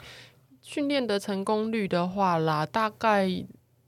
[0.63, 3.29] 训练的成功率的话啦，大概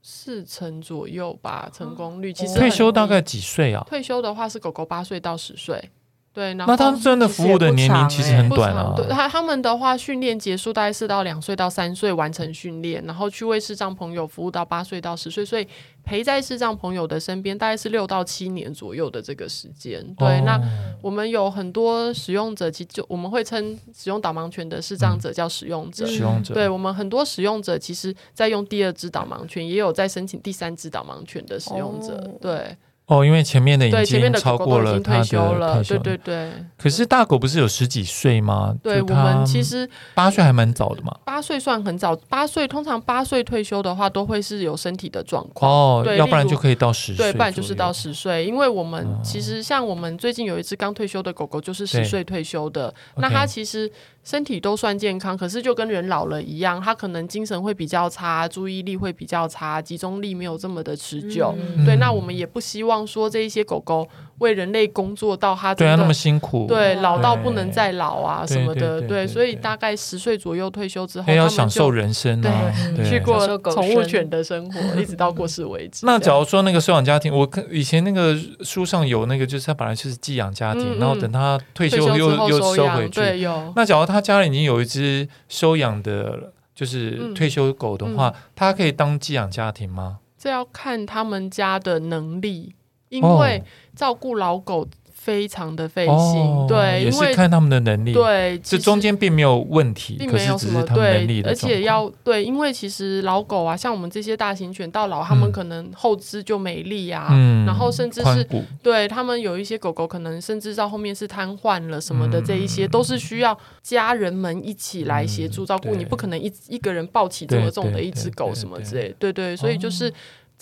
[0.02, 1.68] 四成左右吧。
[1.74, 3.84] 成功率其实退休大概几岁啊？
[3.88, 5.90] 退休的话是狗狗八岁到十岁。
[6.34, 8.94] 对，那他们真的服务的年龄其实很短啊。
[8.96, 15.68] 对，他他们的话，训练结束大概是到两岁到三岁完成训练，然后去为视障朋友服务到八岁到十岁，所以
[16.02, 20.02] 陪在视障朋友的身边大概是六到七年左右的这个时间。
[20.16, 20.60] 对，哦、那
[21.02, 26.06] 我们有很多使用者，其实就我们会称使用导盲犬的视障者叫使用者。
[26.06, 32.14] 使用者，对我们很多使用者，其实在用第二只导盲犬，也有在申请第三只导盲犬的使用者。
[32.14, 32.74] 哦、对。
[33.12, 36.50] 哦，因为前面的已经超过了退休了，对对对。
[36.78, 38.74] 可是大狗不是有十几岁吗？
[38.82, 41.14] 对，我们其实八岁还蛮早的嘛。
[41.24, 48.46] 八岁算很早，八岁通常八岁退休的话，都会是有身体的状况哦，对，要不然就可以到十岁，对，不然就是到十岁。
[48.46, 53.90] 因为我们其实像我们最近有一只刚退休的狗狗，就是十岁退休的，那它其实。
[54.24, 61.52] 身体都算健康，可是就跟人老了一样，他可能精神会比较差，注意力会比较差，集中力没有这么的持久。
[61.58, 64.08] 嗯、对，那我们也不希望说这一些狗狗
[64.42, 69.00] 为人类工作到他对啊那么辛苦，对老到不能再老啊什么的。
[69.00, 76.04] 对，所以大概十岁左右退休之后，要享受人生啊，对，去过宠物犬的生活， 一直到过世为止。
[76.04, 83.20] 那假如说那个收养家庭，我看以前那个书上有那个，就是他本来就是寄养家庭，然后等他退休又休又收回去。
[83.20, 83.72] 对，有。
[83.76, 90.18] 那假如他家里已经有一只收养的，就是退休狗的话，他、可以当寄养家庭吗？
[90.38, 92.74] 这要看他们家的能力，
[93.12, 93.62] 因为
[93.94, 94.86] 照顾老狗。
[95.14, 108.44] 非常的费心，哦、对，也是看他们的能力，对，这中间并没有问题，并没有什么对，而且要对，因为其实老狗啊，像我们这些大型犬到老，他们可能后肢就没力啊，嗯、然后甚至是
[108.82, 120.08] 对他们有一些狗狗可能甚至到后面是瘫痪了什么的，这一些、嗯、都是需要家人们一起来协助照顾，嗯、你不可能一一个人抱起这么重的一只狗什么之类，对对，所以就是。
[120.08, 120.12] 哦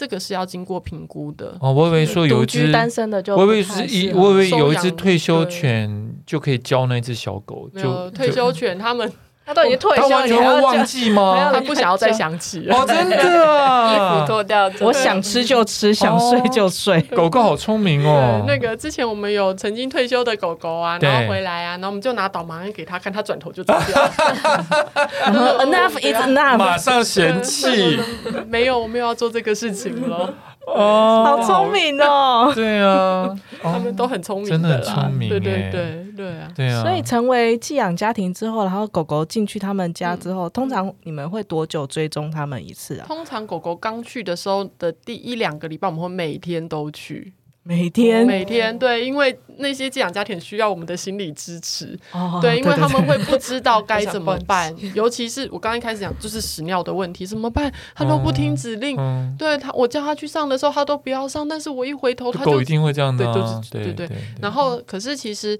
[0.00, 1.70] 这个是要经过评估的哦。
[1.70, 9.12] 我以为说有一只单身的就，我以为是一，我以为有一只退休犬就可以教那只小狗，就退休犬他们。
[9.50, 11.50] 他都已经退休了，他完全会忘记吗？
[11.52, 13.92] 他不想要再想起哦，真的啊！
[13.92, 17.00] 衣服脱掉，我想吃就吃，想睡就睡。
[17.16, 18.44] 狗狗好聪明哦。
[18.46, 24.00] 那个之前我们有曾经退休的狗狗啊，然后回来啊，然后我们就拿导盲犬给他看，他转头就走掉。
[25.66, 27.98] Enough is enough，马上嫌弃。
[28.46, 30.32] 没有，我没有要做这个事情了。
[30.66, 32.52] 哦，好聪明哦！
[32.54, 35.28] 对啊， 他们都很聪明，真的很聪明。
[35.28, 36.82] 对对对对啊，对啊。
[36.82, 43.06] 所以成为寄养家庭之后，然后狗狗进去他们家之后，通常你们会多久追踪他们一次啊？
[43.06, 47.32] 通常狗狗刚去的时候的第一两个礼拜，我们会每天都去。
[47.62, 57.72] 每天，每天，对，因为那些寄养家庭需要我们的心理支持，哦、对，因为他们会不知道该怎么办， 尤其是我刚刚一开始讲，就是屎尿的问题，怎么办？
[57.94, 65.58] 他都不听指令，嗯、对他，我叫他去上的时候，他都不要上，但是我一回头，他就狗一定会这样的、啊，对，就是对对，对，对，对，然后，可是其实。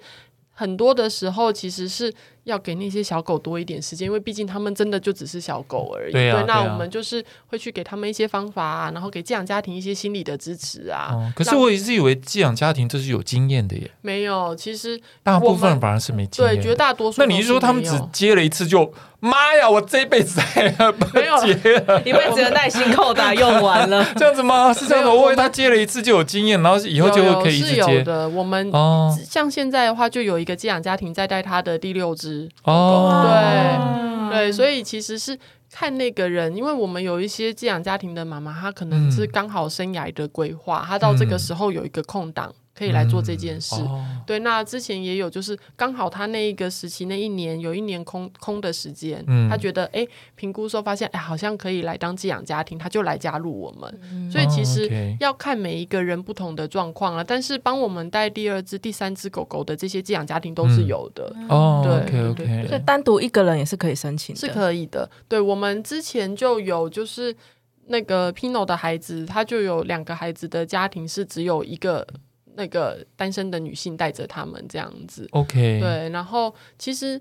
[0.53, 2.13] 很多的时候，其实是
[2.45, 6.13] 要给那些小狗多一点时间，因为毕竟他们真的就只是小狗而已。
[6.13, 11.11] 对，啊、对，那我们就是会去给他们一些方法啊，然后给寄养家庭一些心理的支持啊。
[11.13, 13.91] 哦、可是我一直以为寄养家庭这是有经验的耶。
[14.01, 16.55] 没有，其实大部分反而是没经验。
[16.55, 17.21] 对，绝大多数。
[17.21, 18.93] 那你是说他们只接了一次就？
[19.23, 19.69] 妈呀！
[19.69, 21.05] 我这一辈子再也不
[21.45, 24.73] 接了，一辈子的耐心扣打用完了， 这样子吗？
[24.73, 27.83] 是这样的，我以为他接了一次就有经验，然后以后就会可以一直接。
[27.83, 35.39] 是有的，我们哦，像现在的话，就有一个寄养家庭在带他的第六只哦，对对，所以其实是
[35.73, 42.53] 看那个人，因为我们有一些寄养家庭的妈妈，她可能是刚好生涯的规划，她到这个时候有一个空档。
[42.73, 44.39] 可以来做这件事，嗯哦、对。
[44.39, 54.01] 那之前也有，就是刚好他那一个时期，那一年有一年空空的时间，嗯、他觉得哎，评估说发现哎，好像可以来当寄养家庭，他就来加入我们。
[54.11, 54.89] 嗯、所以其实
[55.21, 57.23] 要看每一个人不同的状况啊。
[57.23, 61.31] 但是帮我们带第二只、第三只狗狗的这些寄养家庭都是有的。
[61.37, 62.69] 嗯、哦，对，OK OK。
[62.69, 65.11] 所以单独一个人也是可以申请的，是可以的。
[65.29, 67.37] 对，我们之前就有，就是
[67.89, 72.07] 那个 Pino 的孩子，他就有两个孩子的家庭是只有一个。
[72.55, 77.21] 那个单身的女性带着他们这样子，OK，对，然后其实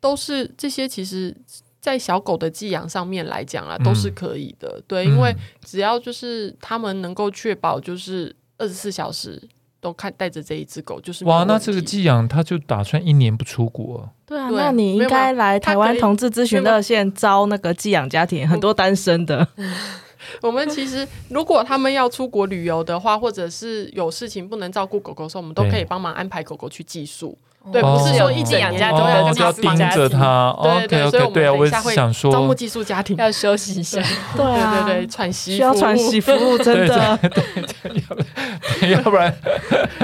[0.00, 1.36] 都是这些，其实，
[1.80, 9.40] 在小狗的寄养上面来讲啊，都是可以的，嗯、对，因为只要就是他们能够确保，就是二十四小时
[9.80, 19.46] 都看带着这一只狗，就是哇，那这个寄养他就打算一年不出国，对啊，那你应该来台湾同志咨询热线招那个寄养家庭，很多单身的。
[20.42, 27.36] 我们其实，如果他们要出国旅游的话，或者是有事情不能照顾狗狗的时候，我们都可以帮忙安排狗狗去寄宿。
[27.70, 30.56] 对，不是说一整年都要要盯着他。
[30.88, 34.00] 对对对，对啊，我想说，招募寄宿家庭要休息一下。
[34.34, 37.18] 对对对，喘息需要喘息服务，真的。
[38.88, 39.32] 要不然，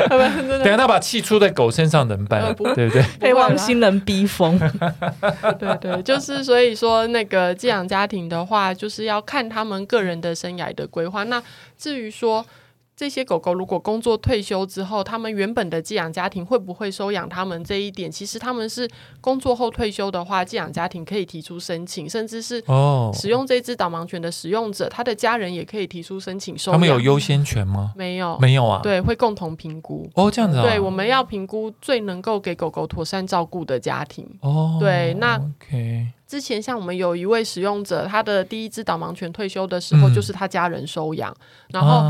[0.08, 2.54] 等下他把气出在狗身上怎么办？
[2.74, 3.02] 对不对？
[3.18, 4.58] 被汪星人逼疯。
[5.58, 11.24] 对对，就是所以说，那个寄养家庭的话，就是要看他们个人的生涯的规划。
[11.24, 11.42] 那
[11.78, 12.44] 至于说。
[12.96, 17.62] 这些狗狗如果工作退休之后，他们原本的寄养家庭会不会收养他们？
[17.62, 18.88] 这一点，其实他们是
[19.20, 26.80] 工作后退休的话，寄养家庭可以提出申请，甚至是哦，使用这只导盲犬的使用者，他的家人也可以提出申请收养。
[26.80, 27.92] 他们有优先权吗？
[27.94, 28.80] 没有，没有啊。
[28.82, 30.10] 对，会共同评估。
[30.14, 30.62] 哦，这样子啊。
[30.62, 34.26] 对，我们要评估最能够给狗狗妥善照顾的家庭。
[34.40, 36.06] 哦，对，那 OK。
[36.26, 41.38] 之前像我们有一位使用者，他的第一只导盲犬退休的时候，就是他家人收养，嗯、
[41.72, 42.00] 然后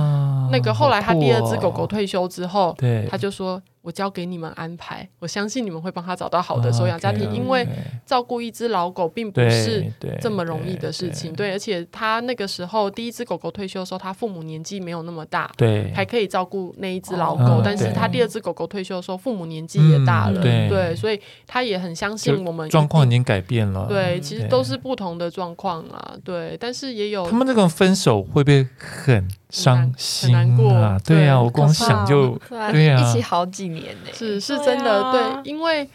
[0.50, 2.76] 那个后来他第二只狗狗退休之后，
[3.10, 3.60] 他就说。
[3.86, 7.64] 我交给你们安排，我相信你们会帮他找到好的收养家庭，因为
[8.04, 9.86] 照顾一只老狗并不是
[10.20, 11.32] 这么容易的事情。
[11.32, 17.62] 对，而且他那个时候第一只狗狗退休的时候，他父母年纪没有那么大，对，还可以照顾那一只老狗。
[17.64, 22.68] 但是他第二只狗狗退休的时候，父母年纪也大了，对，所以他也很相信我们。
[22.68, 30.98] 状况已经改变了，对，其实都是不同的状况啊，对，但是也有他们这个分手会不会很伤心啊？
[31.04, 32.36] 对呀，我光想就
[32.72, 33.75] 对呀，一起好几年。
[34.12, 35.88] 是是真的，对，啊、对，因为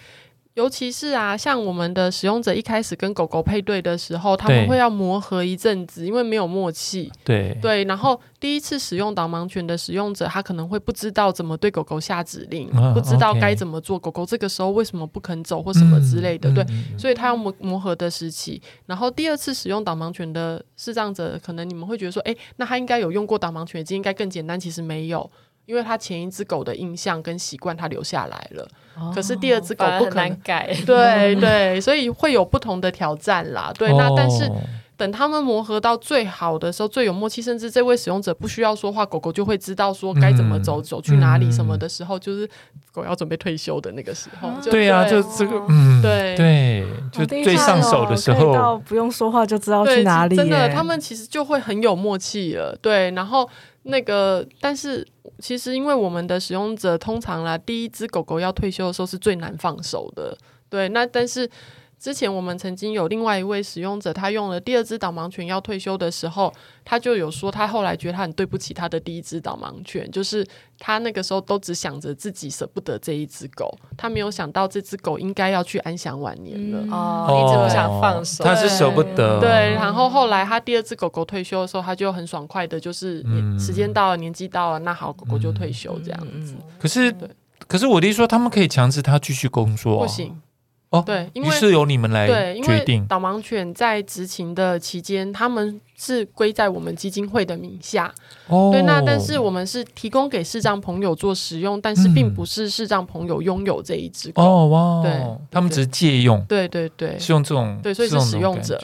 [0.55, 7.09] 尤其是啊，像我们的使用者一开始跟狗狗配对的时候，他们会要磨合一阵子，因为没有默契。
[7.23, 18.61] 对对，然后第一次使用导盲犬的使用者，他可能会不知道怎么对狗狗下指令，啊、不知道该怎么做，狗狗这个时候为什么不肯走或什么之类的，嗯、对，嗯、所以他要磨磨合的时期。
[18.85, 25.31] 然后第二次使用导盲犬的视障者，可能你们会觉得说，哎，那他应该有用过导盲犬，这应该更简单，其实没有。
[25.71, 28.67] 因为他前一只狗的印象跟习惯，他留下来了。
[28.99, 33.71] 哦、可是第二只狗不可能改， 对 对，所以会有不同的挑战啦。
[33.79, 34.51] 对，哦、那但是
[34.97, 42.47] 等他们磨合到最好的时候，最有默契，甚至这位使用者不需要说话，狗狗就会知道说该怎么走，嗯、走去哪里什么的时候，就是
[42.91, 44.49] 狗要准备退休的那个时候。
[44.49, 50.35] 啊对呀，就这个，嗯，对对，就最上手的时候，到不用说话就知道去哪里。
[50.35, 52.77] 真的，他们其实就会很有默契了。
[52.81, 53.49] 对，然后。
[53.83, 55.07] 那个，但是
[55.39, 60.37] 其实因为我们的使用者通常啦，第一只狗狗要退休的时候是最难放手的，
[60.69, 61.49] 对，那但是。
[62.01, 66.51] 之前我们曾经有另外一位使用者，他用了第二只导盲犬要退休的时候，
[66.83, 70.43] 他就有说，他后来觉得他很对不起他的第一只导盲犬，就是
[70.79, 83.23] 他那个时候都只想着自己舍不得这一只狗，他没有想到这只狗应该要去安享晚年了，嗯、哦，一直不想放手，他是舍不得，对，然后后来他第二只狗狗退休的时候，他就很爽快的，就是
[83.59, 86.55] 时间到了，年纪到了，那好，狗狗就退休这样子。
[86.79, 87.15] 可是，
[87.67, 90.41] 可是我的意思说，他们可以强制他继续工作，不行。
[90.91, 92.27] 哦，对，因为是由你们来
[92.61, 93.07] 决定。
[93.07, 98.13] 导盲犬在执勤的期间，他们是归在我们基金会的名下。
[98.47, 104.43] 哦，对，那但是我们是提供给视障朋友做使用，但是并不是视障朋友拥有这一只狗。
[104.43, 106.43] 哦哇，对，他们只是借用。
[106.43, 108.77] 对对对，是用这种，对，所以是使用者。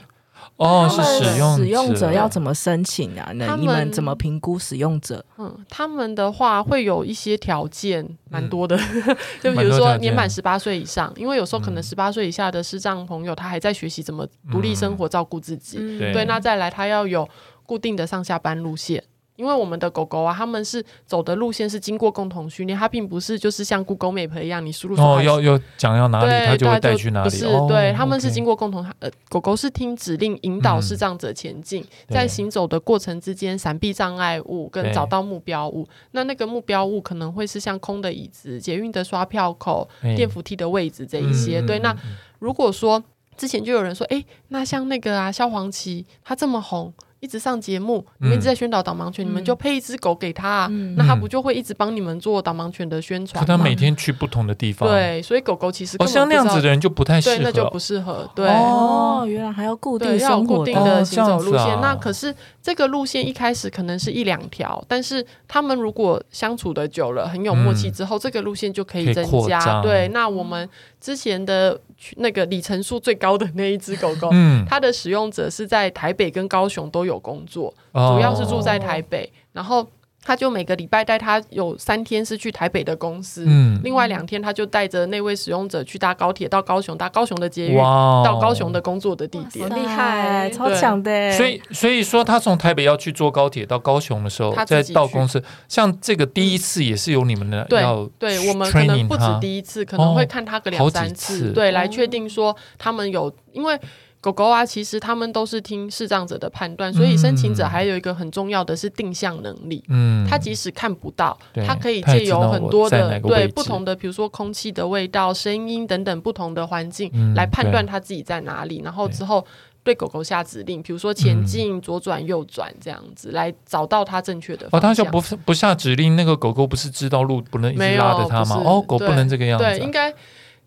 [0.57, 3.31] 哦，是使用使用者要怎么申请啊？
[3.35, 5.23] 那你们怎么评估使用者？
[5.37, 8.75] 嗯，他们的话会有一些条件，蛮多的。
[9.41, 15.77] 就比如说年满十八岁以上，因为有时候可能十八岁以下的视障朋友他还在学习怎么独立生活、照顾自己。
[15.99, 17.27] 对，那再来他要有
[17.63, 19.03] 固定的上下班路线。
[19.37, 27.29] 因为我们的狗狗啊，他们是走的路线是经过共同训练，它并不是就是像 Google Map 一样，你输入哦，要要讲要哪里，它就会带去哪里。
[27.29, 35.87] 不是，对，他们是经过共同，呃，狗狗是听指令引导视障者前进，在行走的过程之间闪避障碍物跟找到目标物。
[36.11, 41.61] 那那个目标物可能会是像空的椅子、捷运的刷票口、电扶梯的位置这一些。
[41.61, 41.95] 对，那
[42.39, 43.03] 如果说
[43.37, 46.91] 之前就有人说，哎，那像那个啊，萧煌奇他这么红。
[47.19, 53.45] 一直上节目，你们一直在宣导导盲犬，嗯、你们就配一只狗给他，啊，嗯、那他不就会一直帮你们做导盲犬的宣传吗？
[53.45, 58.29] 可他每天去不同的地方，对，所以狗狗其实哦，像那样子的人就不太适合，对，那就不适合。
[58.35, 61.59] 对哦，原来还要固定要固定的行走路线。
[61.59, 69.81] 哦啊、那可是这个路线一开始可能是一两条，但是他们如果相处的久了，很有默契之后，嗯、这个路线就可以增加。
[69.81, 70.69] 对，那我们
[71.01, 71.79] 之前的。
[72.17, 79.87] 那个里程数最高的那一只狗狗，嗯，它的使用者是在台北跟高雄都有工作，哦、主要是住在台北，然后。
[80.27, 91.31] 他就每个礼拜带他有三天是去台北的公司，嗯，另外两天他就带着那位使用者去搭高铁到高雄，搭高雄的捷运，哇到高雄的工作的地点，厉害，超强的。
[91.31, 103.79] 所以，所以说他从台北要去坐高铁到高雄的时候，再到公司，像这个第一次也是由你们的要，对，对我们可能不止第一次，可能会看他个两三次，对，来确定说他们有，因为。
[104.19, 109.83] 狗狗啊，其实他们都是听视障者的判断，所以申请者还有一个很重要的是定向能力。
[109.89, 119.45] 嗯，他即使看不到，他可以借由很多的对不同的，比如说空气的味道、声音等等不同的环境来判断他自己在哪里，然后之后
[119.83, 124.91] 对狗狗下指令，比如说前进、左转、右转这样子，来找到它正确的方向。
[124.91, 128.61] 哦，他就不不下指令，那个狗狗不是知道路不能一直拉着它吗？
[128.65, 129.69] 哦，狗不能这个样子，啊。
[129.69, 130.13] 对，应该。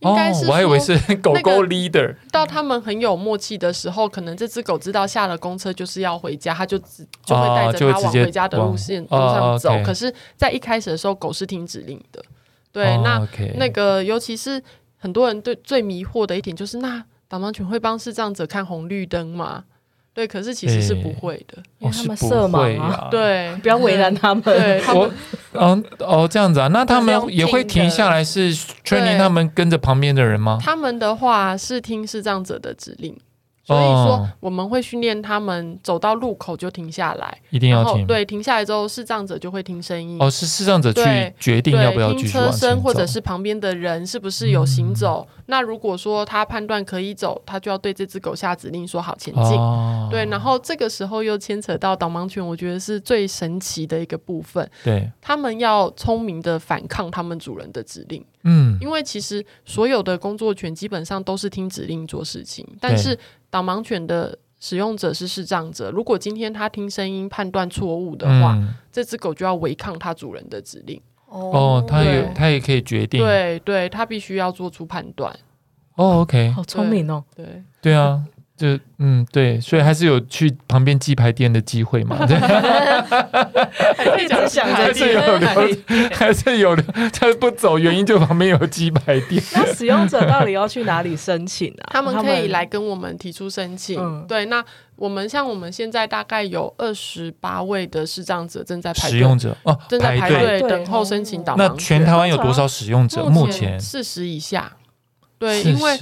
[0.01, 2.15] 应该是、哦，我还以为是狗狗 leader。
[2.31, 9.71] 到他们很有默契的时候，可能这只狗知道下了公车就是要回家，它就只就会带着它往回家的路线路上走。
[9.85, 12.25] 可是，在一开始的时候，狗是听指令的。
[12.73, 14.63] 对，哦、那、那个尤其是
[14.97, 19.65] 很多人对最迷惑的一点就是，那导盲犬会帮视障者看红绿灯吗？
[20.13, 23.09] 对，可是其实是不会的，欸、因为他们色盲啊。
[23.11, 24.43] 对， 不要为难他们。
[24.43, 25.11] 对，我，
[25.53, 30.59] 哦哦，这样子啊，那他们也会停下来，是 training 他们跟着旁边的人吗？
[30.61, 33.17] 他们的话是听视障者的指令。
[33.71, 38.05] 所以说，我们会训练他们走到路口就停下来，一定要停。
[38.07, 40.17] 对，停下来之后，视障者就会听声音。
[40.21, 41.03] 哦，是视障者去
[41.39, 45.27] 决定要不要继续往或者是旁边的人是不是有行走？
[45.37, 49.59] 嗯、那如果说他判断可以走，他就要对这只狗下指令，说好前进。
[49.59, 54.69] 哦、对，然后这个时候又牵扯到导盲犬，我觉得是最神奇的一个部分。
[54.83, 58.25] 对，他们要聪明的反抗他们主人的指令。
[58.45, 63.19] 嗯，因为其实所有的工作犬基本上都是听指令做事情，但是
[63.51, 65.91] 导盲犬的使用者是视障者。
[65.91, 71.01] 如果今天他听声音判断错误的话，嗯、这只狗就要违抗它主人的指令。
[71.27, 75.33] 哦，它也它也可以决定，对对，它必须要做出判断。
[75.95, 77.23] 哦，OK，好聪明哦。
[77.37, 78.25] 对对啊。
[78.61, 82.27] 就嗯对，所以还是有去旁边鸡排店的机会嘛？
[82.27, 82.37] 对，
[84.23, 85.47] 一直想着还是有的，
[86.13, 86.83] 还是有的。
[87.11, 89.43] 他不走，原因就旁边有鸡排店。
[89.57, 91.89] 那使用者到底要去哪里申请啊？
[91.91, 93.99] 他们可以来跟我们提出申请。
[93.99, 94.63] 嗯、对，那
[94.97, 101.57] 我们像我们现在大概有二十八位的视障者正在排队，使用者哦，正在排队等候申请导盲。
[101.57, 103.25] 那全台湾有多少使用者？
[103.25, 104.71] 目前四十以下。
[105.39, 105.99] 对，因为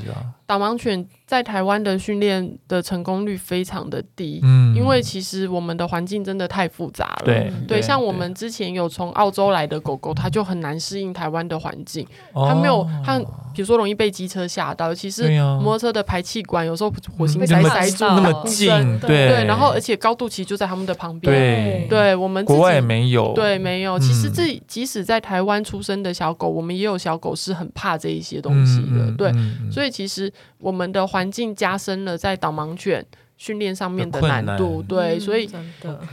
[0.48, 13.20] 导盲犬在台湾的训练的成功率非常的低，嗯，因为其实我们的环境真的太复杂了，对，对，像我们之前有从澳洲来的狗狗，它就很难适应台湾的环境，它没有它。
[13.54, 15.28] 比如说容易被机车吓到，其实
[15.60, 18.04] 摩托车的排气管，有时候火星塞塞住。
[18.04, 18.68] 那么近，
[19.00, 23.98] 对对，然后而且高度其实就在他们的旁边，对，对我们国外也没有，对，没有。
[23.98, 29.32] 其实这即使在台湾出生的小狗，我们也有小狗是很怕这一些东西的，对，
[29.72, 33.06] 所以其实我们的环境加深了在导盲犬。
[33.38, 34.44] 训练上面的难。
[34.58, 35.48] 度，对，嗯、所以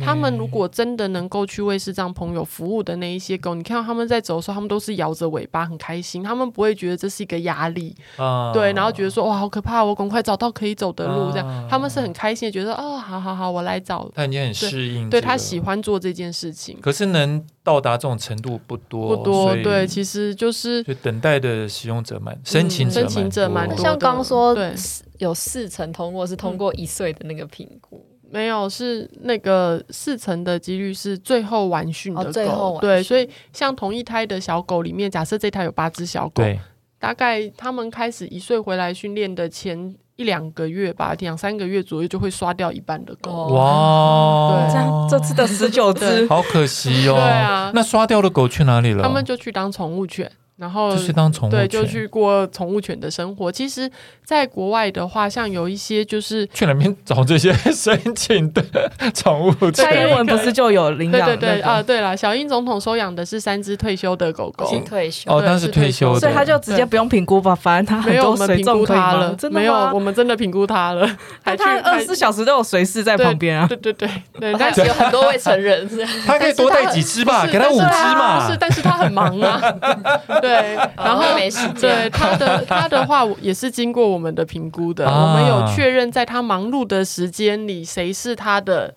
[0.03, 24.76] 他们如果真的能够去为视障朋友服务的那一些狗，你看到他们在走的时候，他们都是摇着尾巴很开心，他们不会觉得这是一个压力，啊、对，然后觉得说哇好可怕，我赶快找到可以走的路，这样、啊、他们是很开心的，觉得哦好好好，我来找，他已经很适应、这个，对，对他喜欢做这件事情，可是能到达这种程度不多，不多，对，其实就是就等待的使用者蛮，申请者申请者蛮多，像刚说对。
[25.20, 36.59] 有四成通过是通过一岁的那个评估，嗯，没有是那个四成的几率是最后完训的狗，哦，最后对，所以像同一胎的小狗里面，假设这胎有八只小狗，对
[36.99, 49.03] 大概他们开始一岁回来训练的前一两个月吧，两三个月左右就会刷掉一半的狗，哇，对，这样这次的十九只，好可惜哦，对啊，那刷掉的狗去哪里了？
[49.03, 50.32] 他们就去当宠物犬。
[50.58, 53.51] 然后就是当宠物，对，就去过宠物犬的生活。
[53.51, 53.91] 其实，
[54.24, 58.64] 在国外的话，像有一些就是去哪边找这些 申请的
[59.14, 59.86] 宠物犬？
[59.86, 61.28] 蔡英文不是就有领养？
[61.28, 71.06] 对对对啊，对了，小英总统收养的是三只退休的狗狗，退休哦，那是退休的，所以他就直接不用评估吧，反正他很多随众他了，真的没有，我们真的评估他了，
[71.43, 75.86] 还他二十四小时都有随侍在旁边啊，对对对 对，但是有很多位成人，
[76.26, 79.60] 他可以多带几只吧，给他五只嘛，是，但是他很忙啊，
[80.48, 81.36] 对，然后。
[81.36, 81.82] 没时间。
[81.82, 88.93] 对他的他的话也是经过我们的评估的，啊、我们有确认在他忙碌的时间里，谁是他的。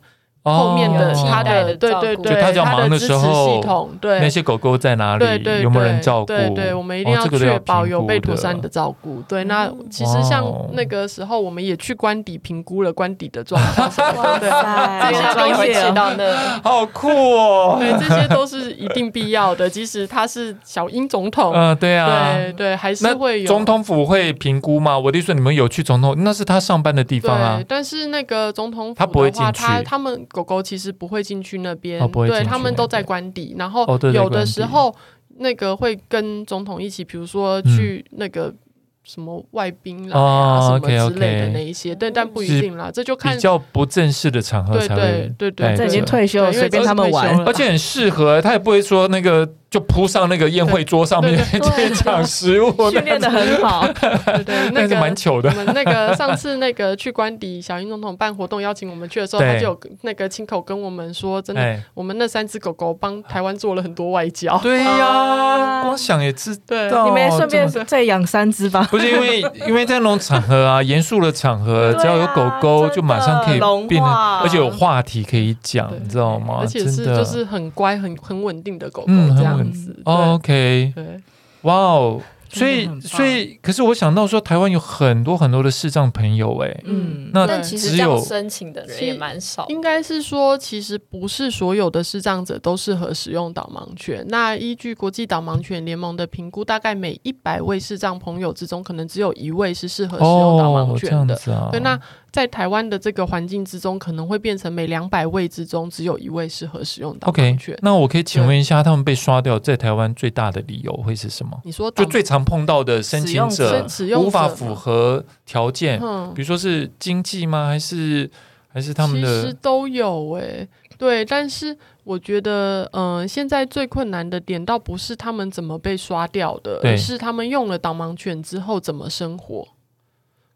[0.49, 5.25] 后面的他的对对对，他的支持系统，对那些狗狗在哪里，
[5.63, 6.27] 有没有人照顾？
[6.27, 9.23] 对对，我们一定要确保有被妥善的照顾。
[9.29, 13.89] 对，那其实像那个时候，我们也去官邸评估了官邸的状况。
[14.41, 17.77] 对，这些专业到那，好酷哦！
[17.79, 19.69] 对，这些都是一定必要的。
[19.71, 24.99] 即使他是小英总统，嗯，对啊，对对，还是会有总统府会评估吗？
[24.99, 27.61] 我弟说你们有去总统，那是他上班的地方啊。
[27.67, 30.27] 但是那个总统府他不会进去，他他们。
[30.39, 33.57] 狗狗其实不会进去那边，对，他们都在官邸。
[33.59, 34.95] 然后有的时候，
[35.39, 38.55] 那个会跟总统一起，比如说去那个
[39.03, 45.03] 什么外宾啦啊什么之类的那一些，但但不一定啦，这就看比较不正式的场合才会。
[45.37, 48.41] 对对对，这已经退休了，随便他们玩，而且很适合。
[48.41, 55.51] 他也不会说那个就扑上那个宴会桌上面 去抢食物，训练的很好，对对，那个蛮糗的。
[55.51, 64.57] 我们那个上次那个去官邸，小英总统办活动邀请我们去的时候，他就有那个亲口跟我们说，真的，我们那三只狗狗帮台湾做了很多外交。
[64.63, 67.07] 对呀，光想也知道。
[67.07, 68.89] 你没顺便再养三只吧？
[68.91, 76.61] 不是因为因为在那种场合啊，严肃的场合，只要有狗狗，就马上可以变得，而且有话题可以讲，你知道吗？
[76.63, 79.58] 而且是就是很乖、很很稳定的狗狗这样。
[80.05, 81.21] 哦，OK，对，
[81.63, 89.67] 哇哦，所以所以，可是我想到说，台湾有很多很多的视障朋友，哎，嗯，那但其实这样申请的人也蛮少。
[89.69, 94.25] 应该是说，其实不是所有的视障者都适合使用导盲犬。
[94.29, 101.39] 那依据国际导盲犬联盟的评估，大概每一百位视障朋友之中，可能只有一位是适合使用导盲犬的。
[101.71, 102.01] 对，那。
[102.39, 107.75] 在台湾的这个环境之中，可能会变成每两百位之中只有一位适合使用导盲犬。
[107.75, 111.61] Okay, 那我可以请问一下，他们被刷掉在台湾最大的理由会是什么？
[111.65, 113.85] 你说，就最常碰到的申请者
[114.17, 115.99] 无法符合条件，
[116.33, 117.67] 比如说是经济吗？
[117.67, 118.31] 还是
[118.69, 119.43] 还是他们的？
[119.43, 121.25] 其实都有诶、欸，对。
[121.25, 129.67] 但是我觉得，嗯、呃，现在最困难的点倒不是他们怎么被刷掉的，而是他们用了导盲犬之后怎么生活。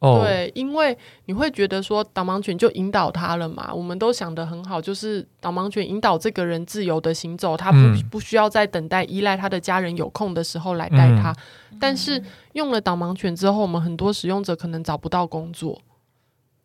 [0.02, 7.78] 对，因为你会觉得说导盲犬就引导他了嘛，我们都想得很好，就是导盲犬引导这个人自由的行走，他不
[8.10, 11.30] 不需要再等待依赖他的家人有空的时候来带他。
[11.70, 12.20] 嗯、但是
[12.54, 15.80] 用了导盲犬之后，我们很多使用者可能找不到工作，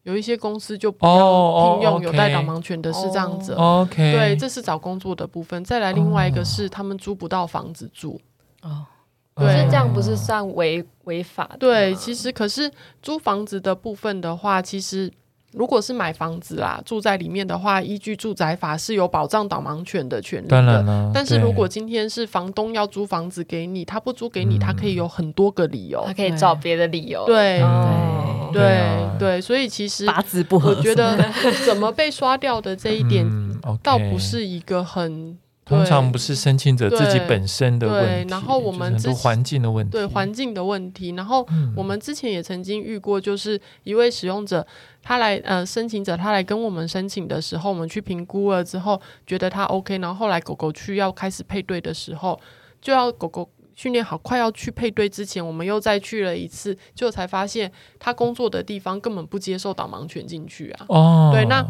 [0.02, 3.56] 有一些公司就不要聘用有带导盲犬的视障者。
[3.56, 5.64] 哦、okay 对，这是找工作的部分。
[5.64, 8.20] 再来另外一个是他们租不到房子住。
[8.64, 8.86] 哦
[9.38, 11.58] 对，这样不是算违违法的？
[11.60, 12.72] 对，其实可是
[13.02, 15.12] 租房子的部分的话，其实
[15.54, 20.50] 如果是买房子啊，住在里面的话，依据住宅法是有保障导盲犬的权利的。
[20.50, 27.26] 当然了，但是如果今天是房东要租房子给你，他不租给你，他可以有很多个理由，他可以找别的理由。
[27.26, 27.60] 对
[28.52, 31.18] 对对对，所以其实八字不合，我觉得
[31.66, 33.26] 怎么被刷掉的这一点，
[33.84, 35.38] 倒不是一个很。
[35.68, 41.12] 通常不是申请者自己本身的问题，对，然后我们很多环境的问题，对环境的问题。
[41.12, 41.46] 然后
[41.76, 44.66] 我们之前也曾经遇过，就是一位使用者，
[45.04, 49.98] 他来呃申请者，他来跟我们申请的时候，我们去评估了之后，觉得他 OK。
[49.98, 52.40] 然后后来狗狗去要开始配对的时候，
[52.82, 60.86] 就要狗狗训练好，快要去配对之前，我们又再去了一次，就才发现他工作的地方根本不接受导盲犬进去啊。
[60.88, 61.66] 哦，对，那。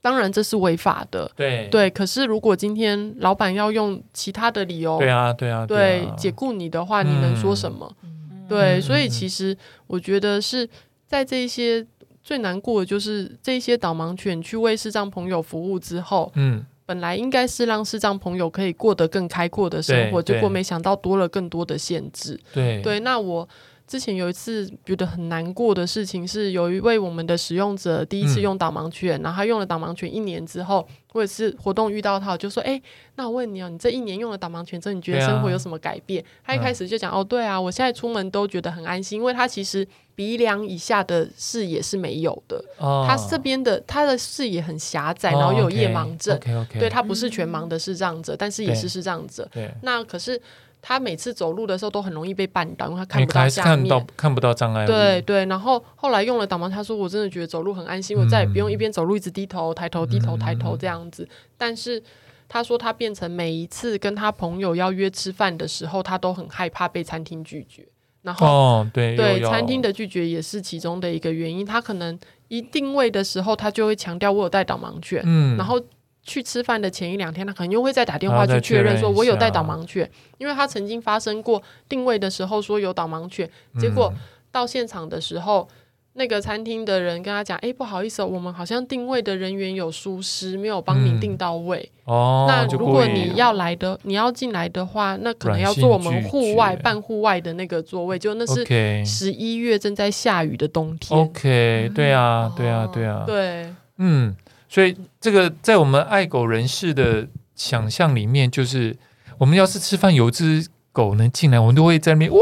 [0.00, 1.90] 当然这是违法的，对对。
[1.90, 7.92] 可是如果今天老板要用其他的理由，对啊对啊，对解雇你的话，你能说什么？
[8.02, 10.68] 嗯、对，所以其实我觉得是
[11.06, 11.84] 在这一些
[12.22, 22.38] 最难过的就是这一些导盲犬去为视障朋友服务之后，嗯，本来应该是让视障朋友可以过得更开阔的生活，结果没想到多了更多的限制。
[22.52, 23.48] 对对，那我。
[23.88, 32.82] 之前有一次觉得很难过的事情是，有一位我们的使用者第一次用导盲犬，嗯、然后他用了导盲犬一年之后，或者是活动遇到他，就说：“哎、欸，
[33.16, 49.48] 那我问你哦，你这一年用了导盲犬之后，你觉得生活有什么改变？”啊、他一开始就讲：“嗯、哦，对啊，我现在出门都觉得很安心，因为他其实鼻梁以下的视野是没有的，哦、他这边的他的视野很狭窄，然后又有夜盲症，哦、okay, okay, okay, 对他不是全盲的视障者，嗯、但是也是视障者。
[49.50, 50.38] 对，那可是。”
[50.80, 54.86] 他每次走路的时候都很容易被绊倒，因为他看不到下面，看到看不到障碍物。
[54.86, 61.24] 对对，然后后来用了导盲，他说我真的觉得走路很安心，嗯、我再也不用一边走路一直低头抬头低头抬头这样子。
[61.24, 62.02] 嗯、但是
[62.48, 67.86] 他说他变成每一次跟他朋友要约吃饭的时候，他都很害怕被餐厅拒绝。
[68.22, 71.66] 然后、哦、对对，餐厅的拒绝也是其中的一个原因。
[71.66, 72.18] 他可能
[72.48, 75.80] 一定位的时候，他就会强调我有带导盲犬，嗯，然后。
[76.28, 83.48] 去吃饭的前一两天，他可能又会再打电话去确认，说我有带导盲犬，因为他曾经发生过定位的时候说有导盲犬，
[83.80, 84.12] 结果
[84.52, 85.66] 到现场的时候，
[86.12, 91.90] 那个餐厅的人跟他讲：“哎，不好意思，我们好像定位的人员有疏失，没有帮您定到位。
[92.04, 98.64] 哦，那如果你要来的，你要进来的话，那可能要坐我们户外半户外的那个座位，就那是
[99.06, 101.18] 十一月正在下雨的冬天。
[101.18, 104.36] OK，对啊，对啊，对啊，对，嗯。”
[104.68, 108.96] 所以，这个在我们爱狗人士的想象里面，就是
[109.38, 112.38] 我们要是吃饭有只狗能进来，我们都会在那边哇，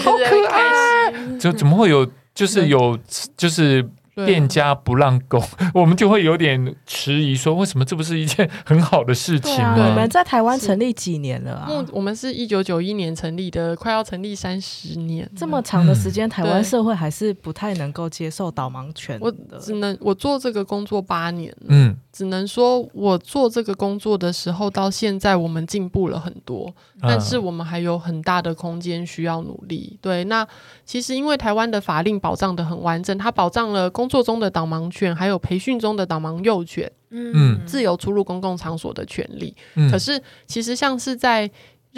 [0.00, 1.38] 好可爱！
[1.38, 2.98] 就怎么会有，就是有，
[3.36, 3.88] 就是
[4.26, 5.42] 店家不让狗，
[5.74, 9.88] 我们就会有点迟疑，说为什么这不是一件很好的事情吗？
[9.88, 11.68] 你们在台湾成立几年了啊？
[11.92, 19.18] 我们是一九九一年成立的，快要成立三十年，这么长的时间，台湾社会还是不太能够接受导盲犬。
[19.20, 29.98] 我只能我做这个工作八年，嗯，只能说我做这个工作的时候到现在，我们进步了很多，但是我们还有很大的空间需要努力。
[30.00, 30.46] 对，那
[30.84, 39.54] 其实因为台湾的法令保障的很完整，它保障了工作中的导盲犬，还有培训中的导盲幼犬，嗯，自由出入公共场所的权利。
[39.74, 41.48] 嗯，可是其实像是在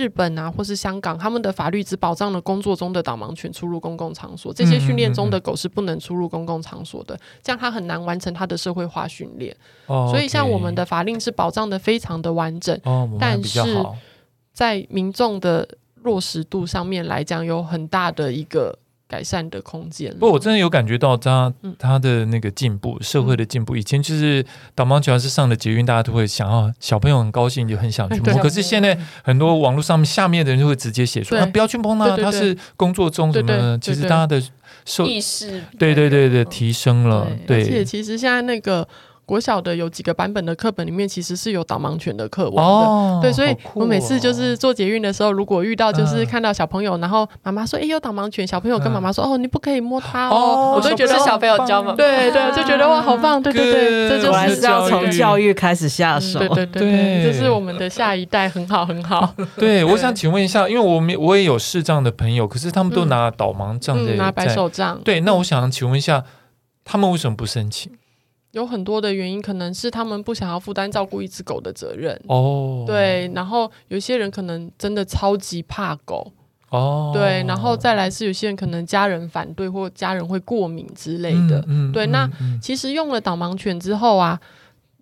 [0.01, 9.55] 日本啊，或是香港，他们的法律只保障了工作中的导盲犬出入公共场所，这些训练中的狗是不能出入公共场所的，这样它很难完成它的社会化训练。
[9.87, 13.61] 哦，所以像我们的法令是保障的非常的完整，哦，但是
[14.55, 18.79] 在民众的落实度上面来讲，有很大的一个。
[19.11, 20.17] 改善的空间。
[20.17, 23.77] 不，我真的有感觉到他他的那个进步，嗯、社会的进步。
[23.77, 24.47] 以前就是
[24.77, 28.33] 导盲犬要是上了捷运，大家都会想要小朋友很高兴，就很想去摸。
[28.39, 33.77] 可是现在很多网络上面下面的人就会直接写说啊，不要去碰它，它是工作中什么。
[33.79, 34.41] 其实大家的
[34.85, 37.27] 受意识，对对对对，提升了。
[37.47, 38.87] 对，而且其实现在那个。
[39.31, 50.35] 国小的有几个版本的课本里面其实是有导盲犬的课文的，哦、对，所以我每次就是坐捷运的时候，如果遇到就是看到小朋友，嗯、然后妈妈说：“哎、欸，有导盲犬。”小朋友跟妈妈说：“嗯、哦，你不可以摸它哦。
[50.35, 53.41] 哦”我都觉得是小朋友教嘛，对对，就觉得哇，好棒！
[53.41, 56.41] 对对对，这就是要从教育开始下手。
[56.41, 59.33] 对对对，对，这是我们的下一代，很好很好。
[59.57, 65.01] 对，我想请问一下，因为我们我也有视障的朋友，可是他们都拿导盲杖拿白手杖。
[65.05, 66.25] 对，那我想请问一下，
[66.85, 67.93] 他们为什么不申请？
[68.53, 72.83] 有很多的原因，可能是他们不想要负担照顾一只狗的责任哦。
[72.85, 76.33] 对，然后有些人可能真的超级怕狗
[76.71, 77.13] 哦。
[77.15, 81.65] 对，然后再来是有些人可能家人反对或家人会过敏之类的。
[81.69, 82.09] 嗯，对。
[82.09, 82.29] 那
[82.61, 84.41] 其实用了导盲犬之后啊，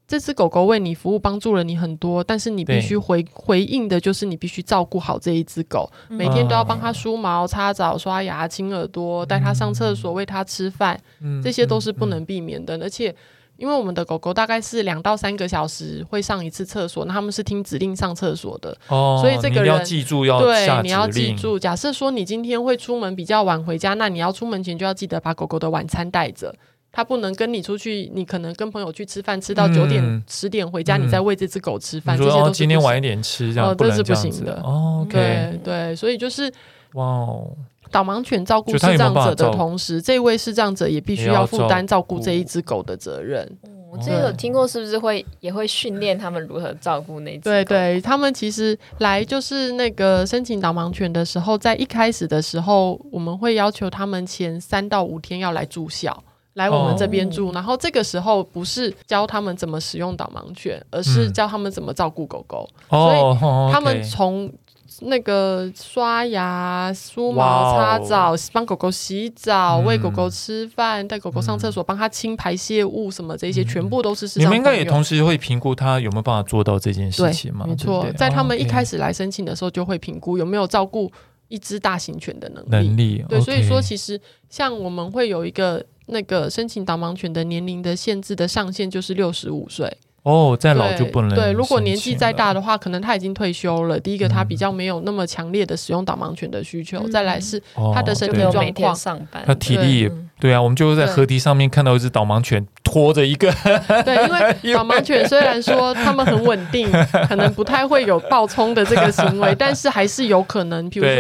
[0.07, 11.01] 这只狗狗为你服务，帮助了你很多，但是你必须回回应的就是你必须照顾好这一只狗，每天都要帮它梳毛、擦澡、刷牙、清耳朵，带它上厕所、喂它吃饭，
[11.43, 13.15] 这些都是不能避免的，而且。
[13.59, 21.59] 因为我们的狗狗大概是两到三个小时会上一次厕所，那他们是听指令上厕所的，哦，所以这个人要记住要对，你要记住。
[21.59, 26.55] 假设说你今天会出门比较晚回家，那你要出门前就要记得把狗狗的晚餐带着，
[26.93, 34.61] 它不能跟你出去，你可能跟朋友去吃饭，吃到九点十、嗯、点回家，你再喂这只狗吃饭，嗯、这些都是、哦、今天晚一点吃，这样哦、这是不行的。
[34.63, 36.49] 哦对对，所以就是
[36.93, 37.51] 哇哦。
[37.91, 43.51] 导盲犬照顾视障者的同时，这位视障者也必须要负担照顾这一只狗的责任。
[43.91, 47.45] 我之前有听过，是不是会也会训练他们如何照顾那只狗？
[47.45, 56.23] 对对，他们其实来就是那个申请导盲犬的时候，在一开始的时候，我们会要求他们前三到五天要来住校，
[56.53, 57.51] 来我们这边住。
[57.53, 62.69] 然后这个时候不是教他们怎么使用导盲犬，而是教他们怎么照顾狗狗。
[62.91, 64.53] 所以他们从
[65.01, 74.27] 那个刷牙、梳毛、擦澡、帮狗狗洗澡、喂狗狗吃饭、带狗狗上厕所、帮它清排泄物什么这些，全部都是。
[74.39, 77.65] 你们应该也同时会评估他有没有办法做到这件事情吗？
[77.69, 81.11] 没错，在他们一开始来申请的时候，就会评估有没有照顾
[81.49, 82.69] 一只大型犬的能力。
[82.71, 84.21] 能力对，所以说其实
[84.51, 89.97] 像我们会有一个那个申请导盲犬的年龄的限制的上限，就是六十五岁。
[90.25, 91.45] 哦，再老就不能对。
[91.47, 93.99] 对，如果年纪再大的话，可能他已经退休了。
[93.99, 97.63] 第一个，他比较没有那么强烈的使用导盲犬的需求；嗯、再来是
[97.95, 100.61] 他的身体状况，上班他体力也对，啊。
[100.61, 103.51] 我们就会在河堤上面看到一只导盲犬拖着一个。
[104.05, 106.91] 对， 因为导盲犬虽然说他们很稳定，
[107.27, 111.15] 可能不太会有暴冲的这个行为，但是还是有可能，比如说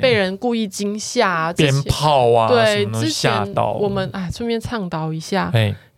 [0.00, 3.32] 被人故意惊吓、鞭炮啊，对，之前
[3.80, 5.50] 我们哎，顺便倡导一下。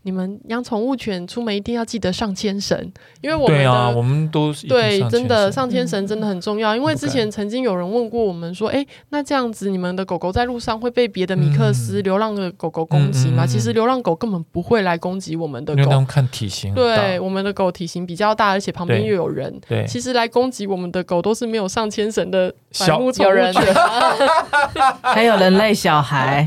[0.05, 2.79] 你们养宠物犬出门一定要记得上牵绳，
[3.21, 6.75] 因为我们的对啊，我们都对真的上牵绳真的很重要。
[6.75, 13.45] 嗯、因为之前曾经有人问过我们说，哎、欸，那这样子你们的狗狗在路上会被别的米克斯、嗯、流浪的狗狗攻击吗？
[13.45, 23.55] 嗯嗯嗯、其实流浪狗根本不会来攻击我们的狗，因为看体型，对，我们的狗体型比较大，而且旁边又有人，对，对其实来攻击我们的狗都是没有上牵绳的小有人，
[25.01, 26.47] 还有人类小孩。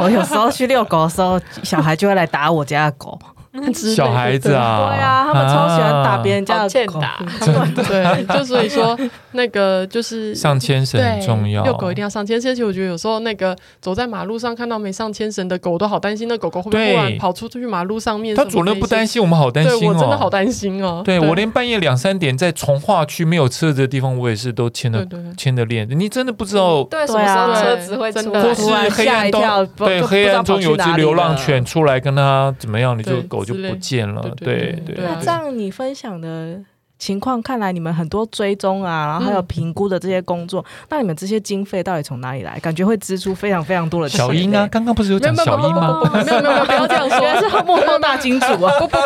[0.00, 3.37] 我有时候去遛狗的时候，小孩就会来打我家的狗。
[3.72, 7.22] 小孩子啊，对啊，他们超喜欢打别人家的欠打，
[7.88, 8.98] 对，就所以说
[9.32, 12.50] 那个就是上牵绳很重要，遛狗一定要上牵绳。
[12.50, 18.34] 而且我觉得有时候那个走在马路上看到没上牵绳的狗，都好担心，那狗狗会不会突然跑出去马路上面？
[18.34, 21.02] 它主人不担心，我们好担心哦，我真的好担心哦。
[21.04, 25.06] 对我连半夜两三点在从化区没有车子的地方，我也是都牵着
[25.36, 25.94] 牵着链子。
[25.94, 34.22] 你真的不知道，对，什么时候车子会出来，或是黑暗中，对，黑暗中有只流浪犬出来跟它怎么样，你就狗就不见了。
[34.36, 34.96] 对对。
[34.98, 36.58] 那这样你分享的
[36.98, 42.58] 情况，看来你们很多追踪啊，然后还有评估的这些工作，那你们这些经费到底从哪里来？
[42.58, 44.18] 感觉会支出非常非常多的钱。
[44.18, 46.02] 小英啊，刚刚不是有讲小英吗？
[46.12, 48.72] 没有没有没有，不要这样说，是幕后大金主啊！
[48.80, 48.96] 不不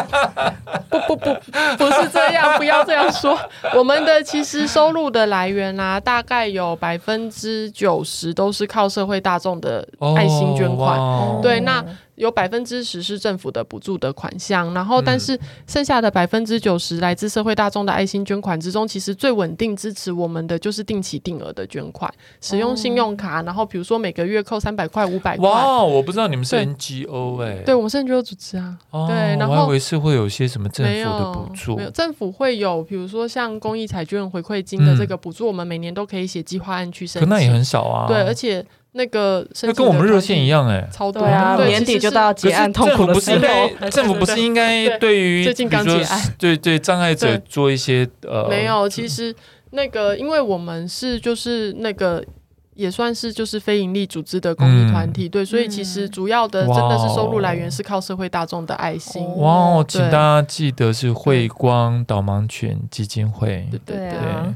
[0.89, 1.35] 不不不，
[1.77, 3.39] 不是这样，不要这样说。
[3.77, 9.87] 我们的其实收入的来源啊，大概有百分之九十都是靠社会大众的
[10.17, 10.99] 爱心捐款。
[11.43, 11.85] 对，那。
[12.23, 22.09] 有百分之十是政府的补助的款项，然后但是剩下的百分之九十来自社会大众的爱心捐款之中，其实最稳定支持我们的就是定期定额的捐款，
[22.41, 25.51] 使用信用卡，然后比如说每个月扣三百块、五百块。
[25.51, 28.79] 哇，我不知道你们是 NGO 哎，对，我们是 NGO 组织啊。
[29.09, 38.07] 对，然后我还以为是会有一些什么政府的补助，没有，政府会有，比如说像公益彩券回馈金的这个补助，我们每年都可以写计划案去申请，可那也很少啊。
[38.07, 38.65] 对，而且。
[38.93, 41.57] 那个那跟我们热线一样哎、欸，超多啊！
[41.65, 49.35] 年底就到结案痛苦的时候，政府不是应该对于最近刚结案，对对障碍者做一些呃，没有，其实
[49.71, 52.25] 那个因为我们是就是那个。
[52.75, 59.23] 也算是就是非营利组织的公益团体，嗯、对，所以其实主要的真的是收入来源是靠社会大众的爱心。
[59.37, 63.69] 哇哦，请大家记得是慧光导盲犬基金会。
[63.85, 63.97] 对。
[63.97, 64.11] 对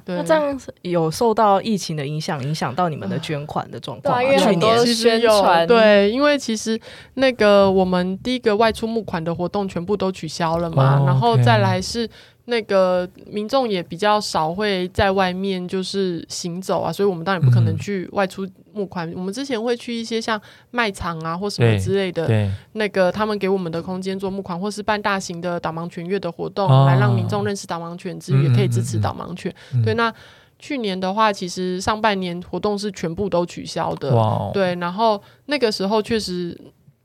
[0.05, 4.23] 对，那这样有受到疫情的影响，影响到你们的捐款的状况吗？
[4.23, 6.79] 因为很多宣传，对，因为其实
[7.15, 12.09] 那个我们第一个外出募款的活动全部都取消了嘛，哦、然后再来是。
[12.49, 19.11] 那个民众也比较少会在外面就是行走啊，所以我们当然不可能去外出募款。
[19.11, 20.41] 嗯、我们之前会去一些像
[20.71, 29.53] 卖场啊或什么之类的，那个他们给我们的空间做募款，或是办大型的导盲犬月的活动，哦、来让民众认识导盲犬之余，也可以支持导盲犬。
[29.75, 30.13] 嗯、对，那
[30.59, 34.15] 去年的话，其实上半年活动是全部都取消的。
[34.15, 36.57] 哇对，然后那个时候确实。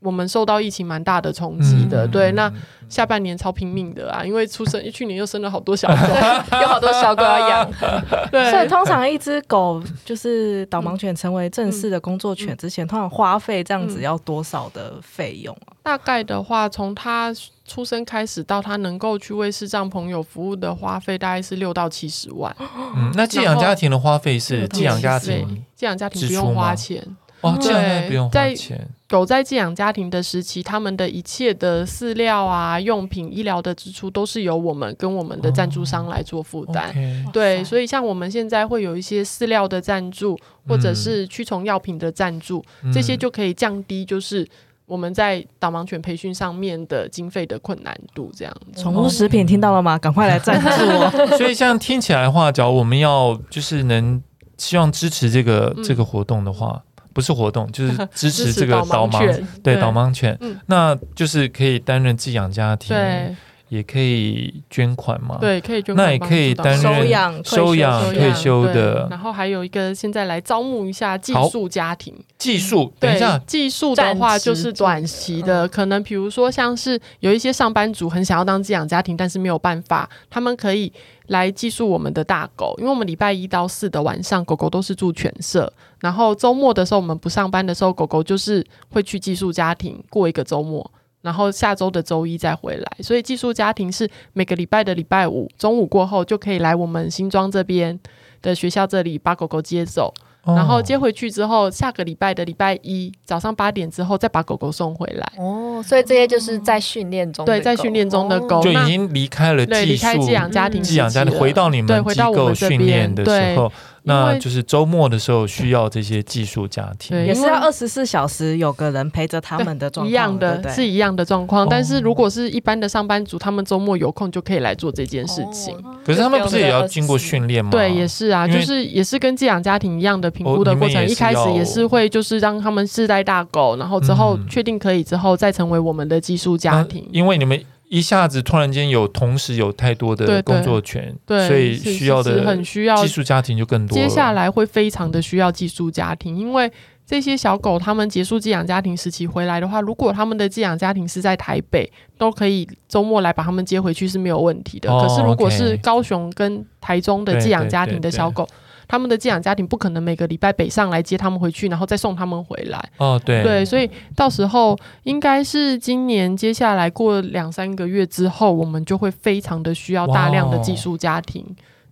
[0.02, 2.52] 我们受到疫情蛮大的冲击的，嗯、对，那
[2.88, 5.96] 下半年超拼命的啊，因为出生， 去年又生了好多小狗，
[6.60, 7.70] 有好多小狗要养，
[8.30, 15.72] 对，所以通常一只狗就是导盲犬成为正式的工作犬之前，嗯、通常花费这样子要多少的费用啊？
[15.82, 17.32] 大概的话，从它
[17.64, 22.54] 出生开始到它能够去为视障朋友服务的花费，大概是六到七十万。
[22.96, 27.02] 嗯，那寄养家庭的花费是寄养家庭，寄养家庭不用花钱。
[27.42, 28.78] 哦，这样不用花钱。
[28.78, 36.88] 在狗在寄养家庭的时期，他们的一切的饲料啊、用品、医疗的支出，都是由我们跟我们的赞助商来做负担。
[36.88, 44.48] 哦 okay、对，所以像我们现在会有一些饲料的赞助，或者是驱虫药品的赞助，嗯、这些就可以降低就是
[44.86, 48.32] 我们在导盲犬培训上面的经费的困难度。
[48.34, 49.98] 这样，宠物食品听到了吗？
[49.98, 51.10] 赶快来赞助我。
[51.36, 54.22] 所以，像听起来的话，假如我们要就是能
[54.56, 56.82] 希望支持这个、嗯、这个活动的话。
[57.12, 63.36] 不是活动， 就是支持这个导盲，对导盲犬，那就是可以担任寄养家庭，对，
[63.72, 69.08] 也可以捐款嘛，对，可以捐款，那也可以担任收养、收养退休的。
[69.08, 80.92] 然后还有一个，现在来招募一下寄宿家庭，寄宿，等一下，寄宿的话就是短期的，可能比如说像是有一些上班族很想要当寄养家庭，但是没有办法，他们可以。
[81.28, 85.72] 来寄宿我们的大狗，因为我们礼拜一到四的晚上，狗狗都是住犬舍。
[86.00, 90.90] 然后周末的时候，我们不上班的时候，狗狗就是会去寄宿家庭过一个周末，
[91.22, 92.86] 然后下周的周一再回来。
[93.00, 97.98] 所以寄宿家庭是每个礼拜的礼拜五中午过后就可以来我们新庄这边
[98.42, 100.12] 的学校这里把狗狗接走。
[100.44, 105.32] 然后接回去之后，下个礼拜的礼拜一早上八点之后再把狗狗送回来。
[105.38, 113.70] 哦，所以这些就是在训练中的，对，在训练中的狗就已经离开了寄宿，离开寄养家庭，寄养家庭回到你们机构训练的时候。
[114.04, 121.66] 那就是周末的时候需要这些寄宿家庭，也是要二十四小时有个人陪着他们的状况，一样的，对对是一样的状况。
[121.68, 125.74] 但是如果是一般的上班族，他们周末有空就可以来做这件事情。
[125.76, 127.70] 哦、可是他们不是也要经过训练吗？
[127.70, 131.06] 对，也是啊，就是也是跟寄养家庭一样的评估的过程。
[131.06, 137.06] 一开始也是会就是让他们试带大狗，然后之后确定可以之后再成为我们的寄宿家庭。
[137.12, 137.62] 因为你们。
[137.92, 143.94] 一下子突然间有同时有太多的工作权，对对，所以需要的很需要寄宿家庭就更多。
[143.94, 146.72] 接下来会非常的需要寄宿家庭，因为
[147.06, 154.90] 这些小狗，他们结束寄养家庭时期回来的话，如果他们的寄养家庭是在台北，都可以周末来把他们接回去是没有问题的。
[154.90, 158.48] 哦、可是如果是高雄跟台中的寄养家庭的小狗，
[158.86, 162.82] 他们的寄养家庭不可能每个礼拜北上来接他们回去，然后再送他们回来。
[162.98, 163.42] 哦，对。
[163.42, 171.44] 对，所以到时候应该是今年接下来过两三个月之后，我们就会非常的需要大量的寄宿家庭，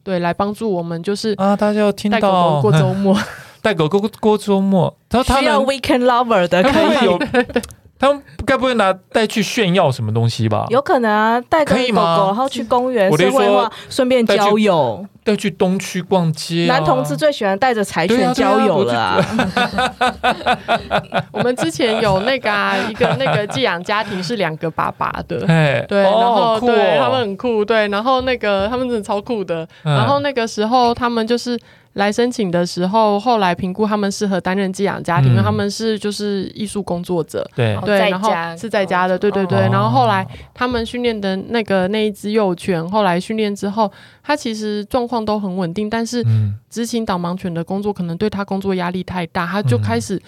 [0.02, 2.18] 对，来帮助我们就是啊，大家要听到。
[2.18, 3.18] 带狗狗过周末。
[3.62, 7.04] 带狗狗过周末，然后他们需要 weekend lover 的可以。
[7.04, 7.18] 有，
[8.00, 10.64] 他们该不会拿带去炫耀什么东西吧？
[10.70, 16.64] 有可能啊，带个狗狗然后去公园，社会化，顺便交友，带去东区逛街。
[16.66, 19.26] 男同志最喜欢带着柴犬交友了啊！
[21.30, 25.40] 我们之前有那个啊，一个那个寄养家庭是两个爸爸的，
[25.86, 31.60] 对，然后对他们很酷，对，然后那个他们真的超酷的，然后那个时候他们就是。
[31.94, 39.58] 来申请的时候，后来评估他们适合担任寄养家庭，因为他们是就是艺术工作者，对对，然后是在家的，对对对。
[39.70, 43.90] 然后后来他们训练的那个那一只幼犬，后来训练之后，
[44.22, 46.24] 它其实状况都很稳定，但是
[46.68, 50.20] 执行导盲犬的工作可能对它工作压力太大，它就开始。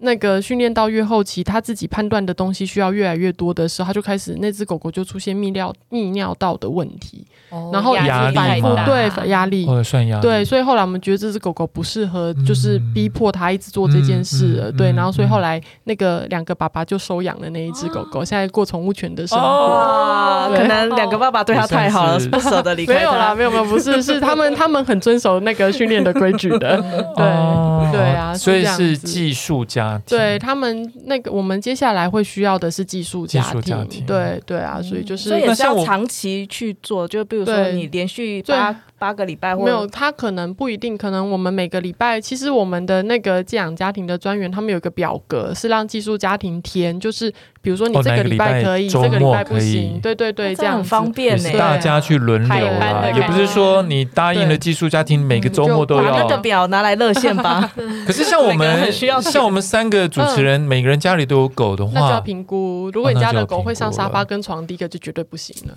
[0.00, 10.22] 那个训练到越后期，他自己判断的东西需要越来越多的时候，他就开始那只狗狗就出现泌尿泌尿道的问题，哦、然后压力反复对压力，哦、算压力。
[10.22, 14.54] 对，所以后来我们觉得这只狗狗不适合，就是逼迫他一直做这件事。
[14.56, 19.44] 了，嗯、对，然后所以后来那个两个爸爸就收养了那一只狗狗，现在过宠物犬的生活。
[19.44, 22.94] 哦、可能两个爸爸对他太好了，不舍得离开。
[22.96, 26.76] 没有啦，没有没有，不是，是他们他们很遵守那个训练的规矩的，
[27.16, 30.02] 对、哦、对啊，所以是寄宿家。
[30.06, 34.06] 对他们那个，我们接下来会需要的是寄宿家庭，家庭。
[34.06, 47.30] 对对啊，所以就是，所以也是要长期去做，就比如说你连续八八个礼拜或，没有，他可能不一定，可能我们每个礼拜，其实我们的那个寄养家庭的专员，他们有一个表格是让寄宿家庭填，就是
[47.60, 57.70] 比如说你这个礼拜可以，这个礼拜不行，对对对，这样很方便呢，大家去轮流啦，也不是说你答应了寄宿家庭每个周末都要把那个表拿来热线吧。
[58.06, 58.92] 可是像我们
[59.22, 62.90] 像我们三个主持人，每个人家里都有狗的话，那就要评估。
[62.94, 65.74] 如果你家的狗会上沙发跟床，第一个就绝对不行了。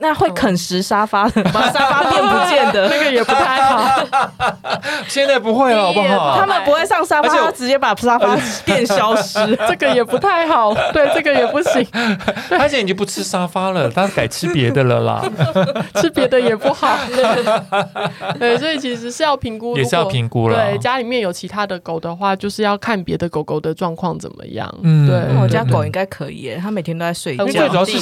[0.00, 4.06] 那会啃食沙发的，把沙发变不见的，那个也不太好。
[5.08, 6.38] 现在不会了，好不好？
[6.38, 9.38] 他们不会上沙发，他直接把沙发 变消失，
[9.68, 10.72] 这个也不太好。
[10.92, 11.84] 对，这个也不行。
[12.50, 15.20] 而且已经不吃沙发了，他改吃别的了啦。
[15.96, 16.96] 吃别的也不好。
[18.38, 20.54] 对，所以其实是要评估，也是要评估了。
[20.56, 24.72] 对，家里面有其他的狗的话，就是要看别的狗狗的状况怎么样。
[24.82, 25.18] 嗯，对。
[25.42, 27.44] 我家狗应该可以，它每天都在睡觉。
[27.46, 27.98] 最主要是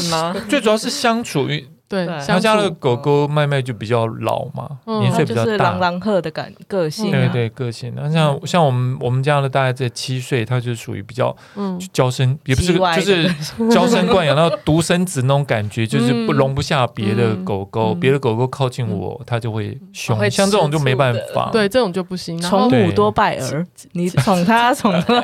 [0.48, 1.48] 最主要是相处。
[1.88, 4.68] 对，他家的狗狗麦麦就比较老嘛，
[5.00, 7.92] 年岁比较大，就是狼狼赫的感个性，对对个性。
[7.94, 11.34] 那像像我们我们家的大概在七岁，它就属于比较
[11.92, 13.32] 娇生，也不是就是
[13.70, 20.18] 娇生惯养，然后独生子那种感觉， 就是不容不下别的狗狗，别的狗狗靠近我，它就会凶。
[20.28, 22.36] 像这种就没办法，对，这种就不行。
[22.40, 25.14] 宠母多败儿，你宠它宠它，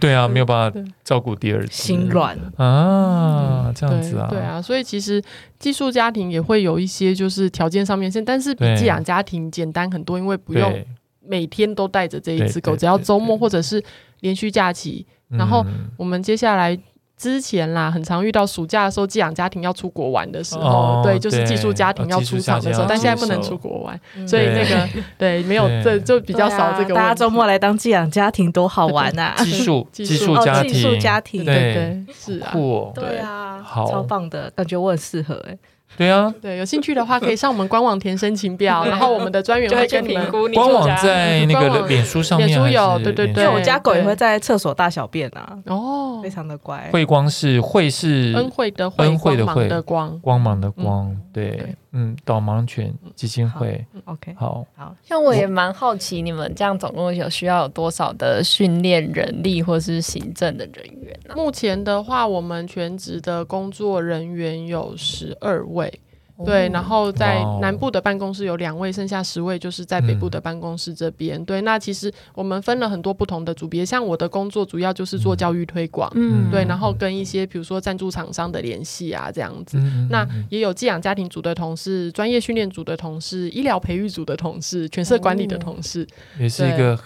[0.00, 2.38] 对啊，没有办法照顾第二只，心软。
[2.56, 5.22] 啊，这样子啊，对，对啊，所以其实
[5.58, 10.84] 寄宿家庭也会有一些就是条件上面，但是比寄养家庭简单很多，因为不用
[11.20, 13.82] 每天都带着这一只狗，只要周末或者是
[14.20, 15.64] 连续假期，然后
[15.96, 16.78] 我们接下来。
[17.16, 26.96] 之前啦，很常遇到暑假的时候，寄养家庭要出国玩的时候，哦、对，就是寄宿家庭要出场的时候，但现在不能出国玩，嗯、所以那个对，没有这就比较少这个、啊。
[26.96, 29.34] 大家周末来当寄养家庭多好玩啊！
[29.38, 35.58] 寄宿寄宿家庭，寄宿家庭，对对，对，是啊，酷哦，对啊，好，超棒的感觉，我很适合哎、欸。
[35.96, 40.30] 对啊，对，有兴趣的话可以上我们官网填申请表，然后我们的专员会跟你们。
[40.52, 43.48] 官网在那个脸书上面，脸书有，对对对。
[43.48, 46.90] 我家狗也会在厕所大小便啊，哦，非常的乖。
[46.92, 61.34] 慧光是慧是恩惠的慧，恩惠的慧的光，光芒的光，对，嗯，导盲犬基金会，OK，好，好像我也蛮好奇，你们这样总共有需要有多少的训练人力或是行政的人员呢？
[61.34, 66.00] 目前的话，我们全职的工作人员有十二位。
[66.44, 71.40] 对，然后在南部的办公室有两位，剩下十位就是在北部的办公室这边。
[71.40, 79.78] 嗯、对，那其实我们分了很多不同的组别，像我的工作主要就是做教育推广，嗯，对，然后跟一些比如说赞助厂商的联系啊这样子。
[79.78, 86.98] 嗯、那也有寄养家庭组的同事、专业训练组的同事、医疗培育组的同事、犬舍管理的同事，哦、也是一个。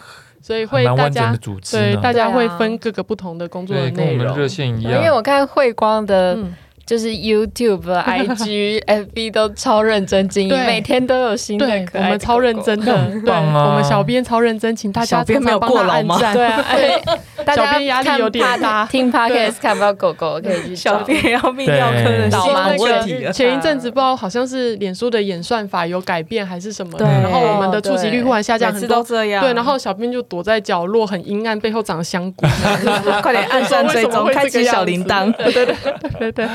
[0.43, 1.37] 所以会大家
[1.71, 4.95] 对大家会分各个不同的工作的内容，跟我们热线一样。
[4.95, 6.35] 因为我看慧光的
[6.91, 11.99] 就是 YouTube、 IG、FB 都超认真经营，每天都有新的可爱狗狗。
[12.01, 13.69] 我们超认真的，很棒啊！
[13.69, 16.19] 我们小编超认真，请大家小编没有过劳吗？
[16.35, 16.65] 对啊，
[17.47, 18.85] 大家压力有点大。
[18.87, 23.25] 听 Podcast 看不到狗狗，可以去小编要泌尿科的导盲问题。
[23.33, 29.45] 前一阵子不知道好像是脸书的演算法有改变还是什么，对，然后我们的触及率忽然下降很多，都这样。
[29.45, 32.45] 对，然后小编就躲在角落很阴暗，背后长香菇，
[33.23, 35.33] 快点按赞追踪，开启小铃铛。
[35.35, 35.75] 对对对
[36.19, 36.49] 对对。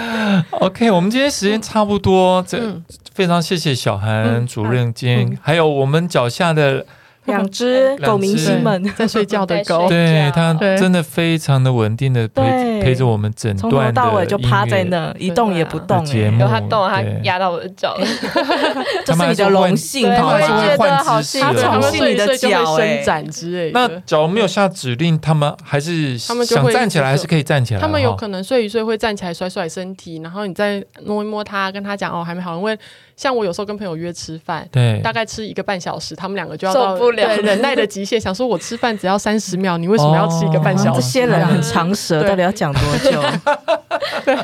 [0.51, 2.81] OK，我们今天时间差不多，这
[3.13, 6.85] 非常谢谢小韩主任，今天还有我们脚下的
[7.33, 8.83] 两只狗明星们。
[8.95, 17.97] 在睡觉的狗， 对它真的非常的稳定的陪陪着我们整段从头到尾就趴在那一动也不动，节目它动它压到我的脚，
[19.05, 23.71] 这是你的荣幸，它们还觉会换姿势，它宠幸你的脚伸展之类。
[23.71, 27.79] 那假如没有下指令，他们还是他们想站起来还是可以站起来。
[27.79, 32.77] 他们有可能睡一睡会站起来甩甩身体，然后你再摸一摸它，跟它讲哦还没好，因为。
[33.15, 38.19] 像我有时候跟朋友约吃饭，对，大概吃一个半小时，他们两个就要到受不了忍耐的极限。
[38.19, 41.01] 想说我吃饭只要三十秒，你为什么要吃一个半小时？
[41.01, 43.23] 这些人很长舌，到底要讲多久？
[44.25, 44.35] 对，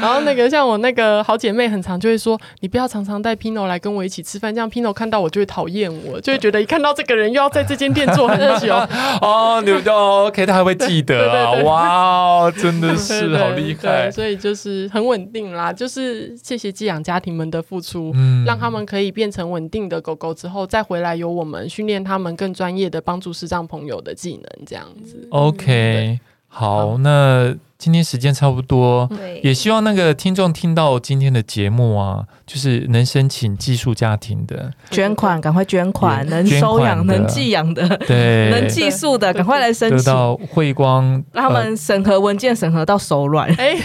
[0.00, 8.74] 然后那个像我那个好姐妹，很常就会说，你不要常常带 Pino 来跟我一起吃饭，这样 Pino 看到我就会讨厌我，就会觉得一看到这个人又要在这间店坐很久。
[9.22, 14.10] 哦，你哦，OK，他还会记得啊，哇，真的是好厉害。
[14.10, 17.27] 所以就是很稳定啦，就是谢谢寄养家庭。
[17.28, 25.28] 你们的付出，嗯，让他们可以变成稳定的狗狗之后，再回来由我们训练他们更专业的帮助视障朋友的技能，这样子。
[25.30, 26.18] OK，
[26.48, 27.54] 好，好，那。
[27.78, 29.08] 今天时间差不多，
[29.40, 39.98] 也希望那个听众听到今天的节目啊，就是能申请寄宿家庭的捐款，赶快捐款，能收养、能寄养的，对，能寄宿的，赶快来申请。
[39.98, 43.48] 得到慧光，让他们审核文件审核到手软。
[43.54, 43.76] 哎，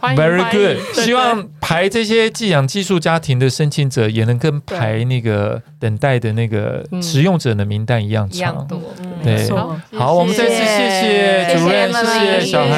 [0.16, 1.04] Very good。
[1.04, 8.66] 希望排这些寄养寄宿家庭的申请者，也能跟排那个等待的那个使用者的名单一样长。
[9.22, 9.46] 对，
[9.92, 10.64] 好，我们再次谢
[11.02, 12.77] 谢主任，谢谢小涵。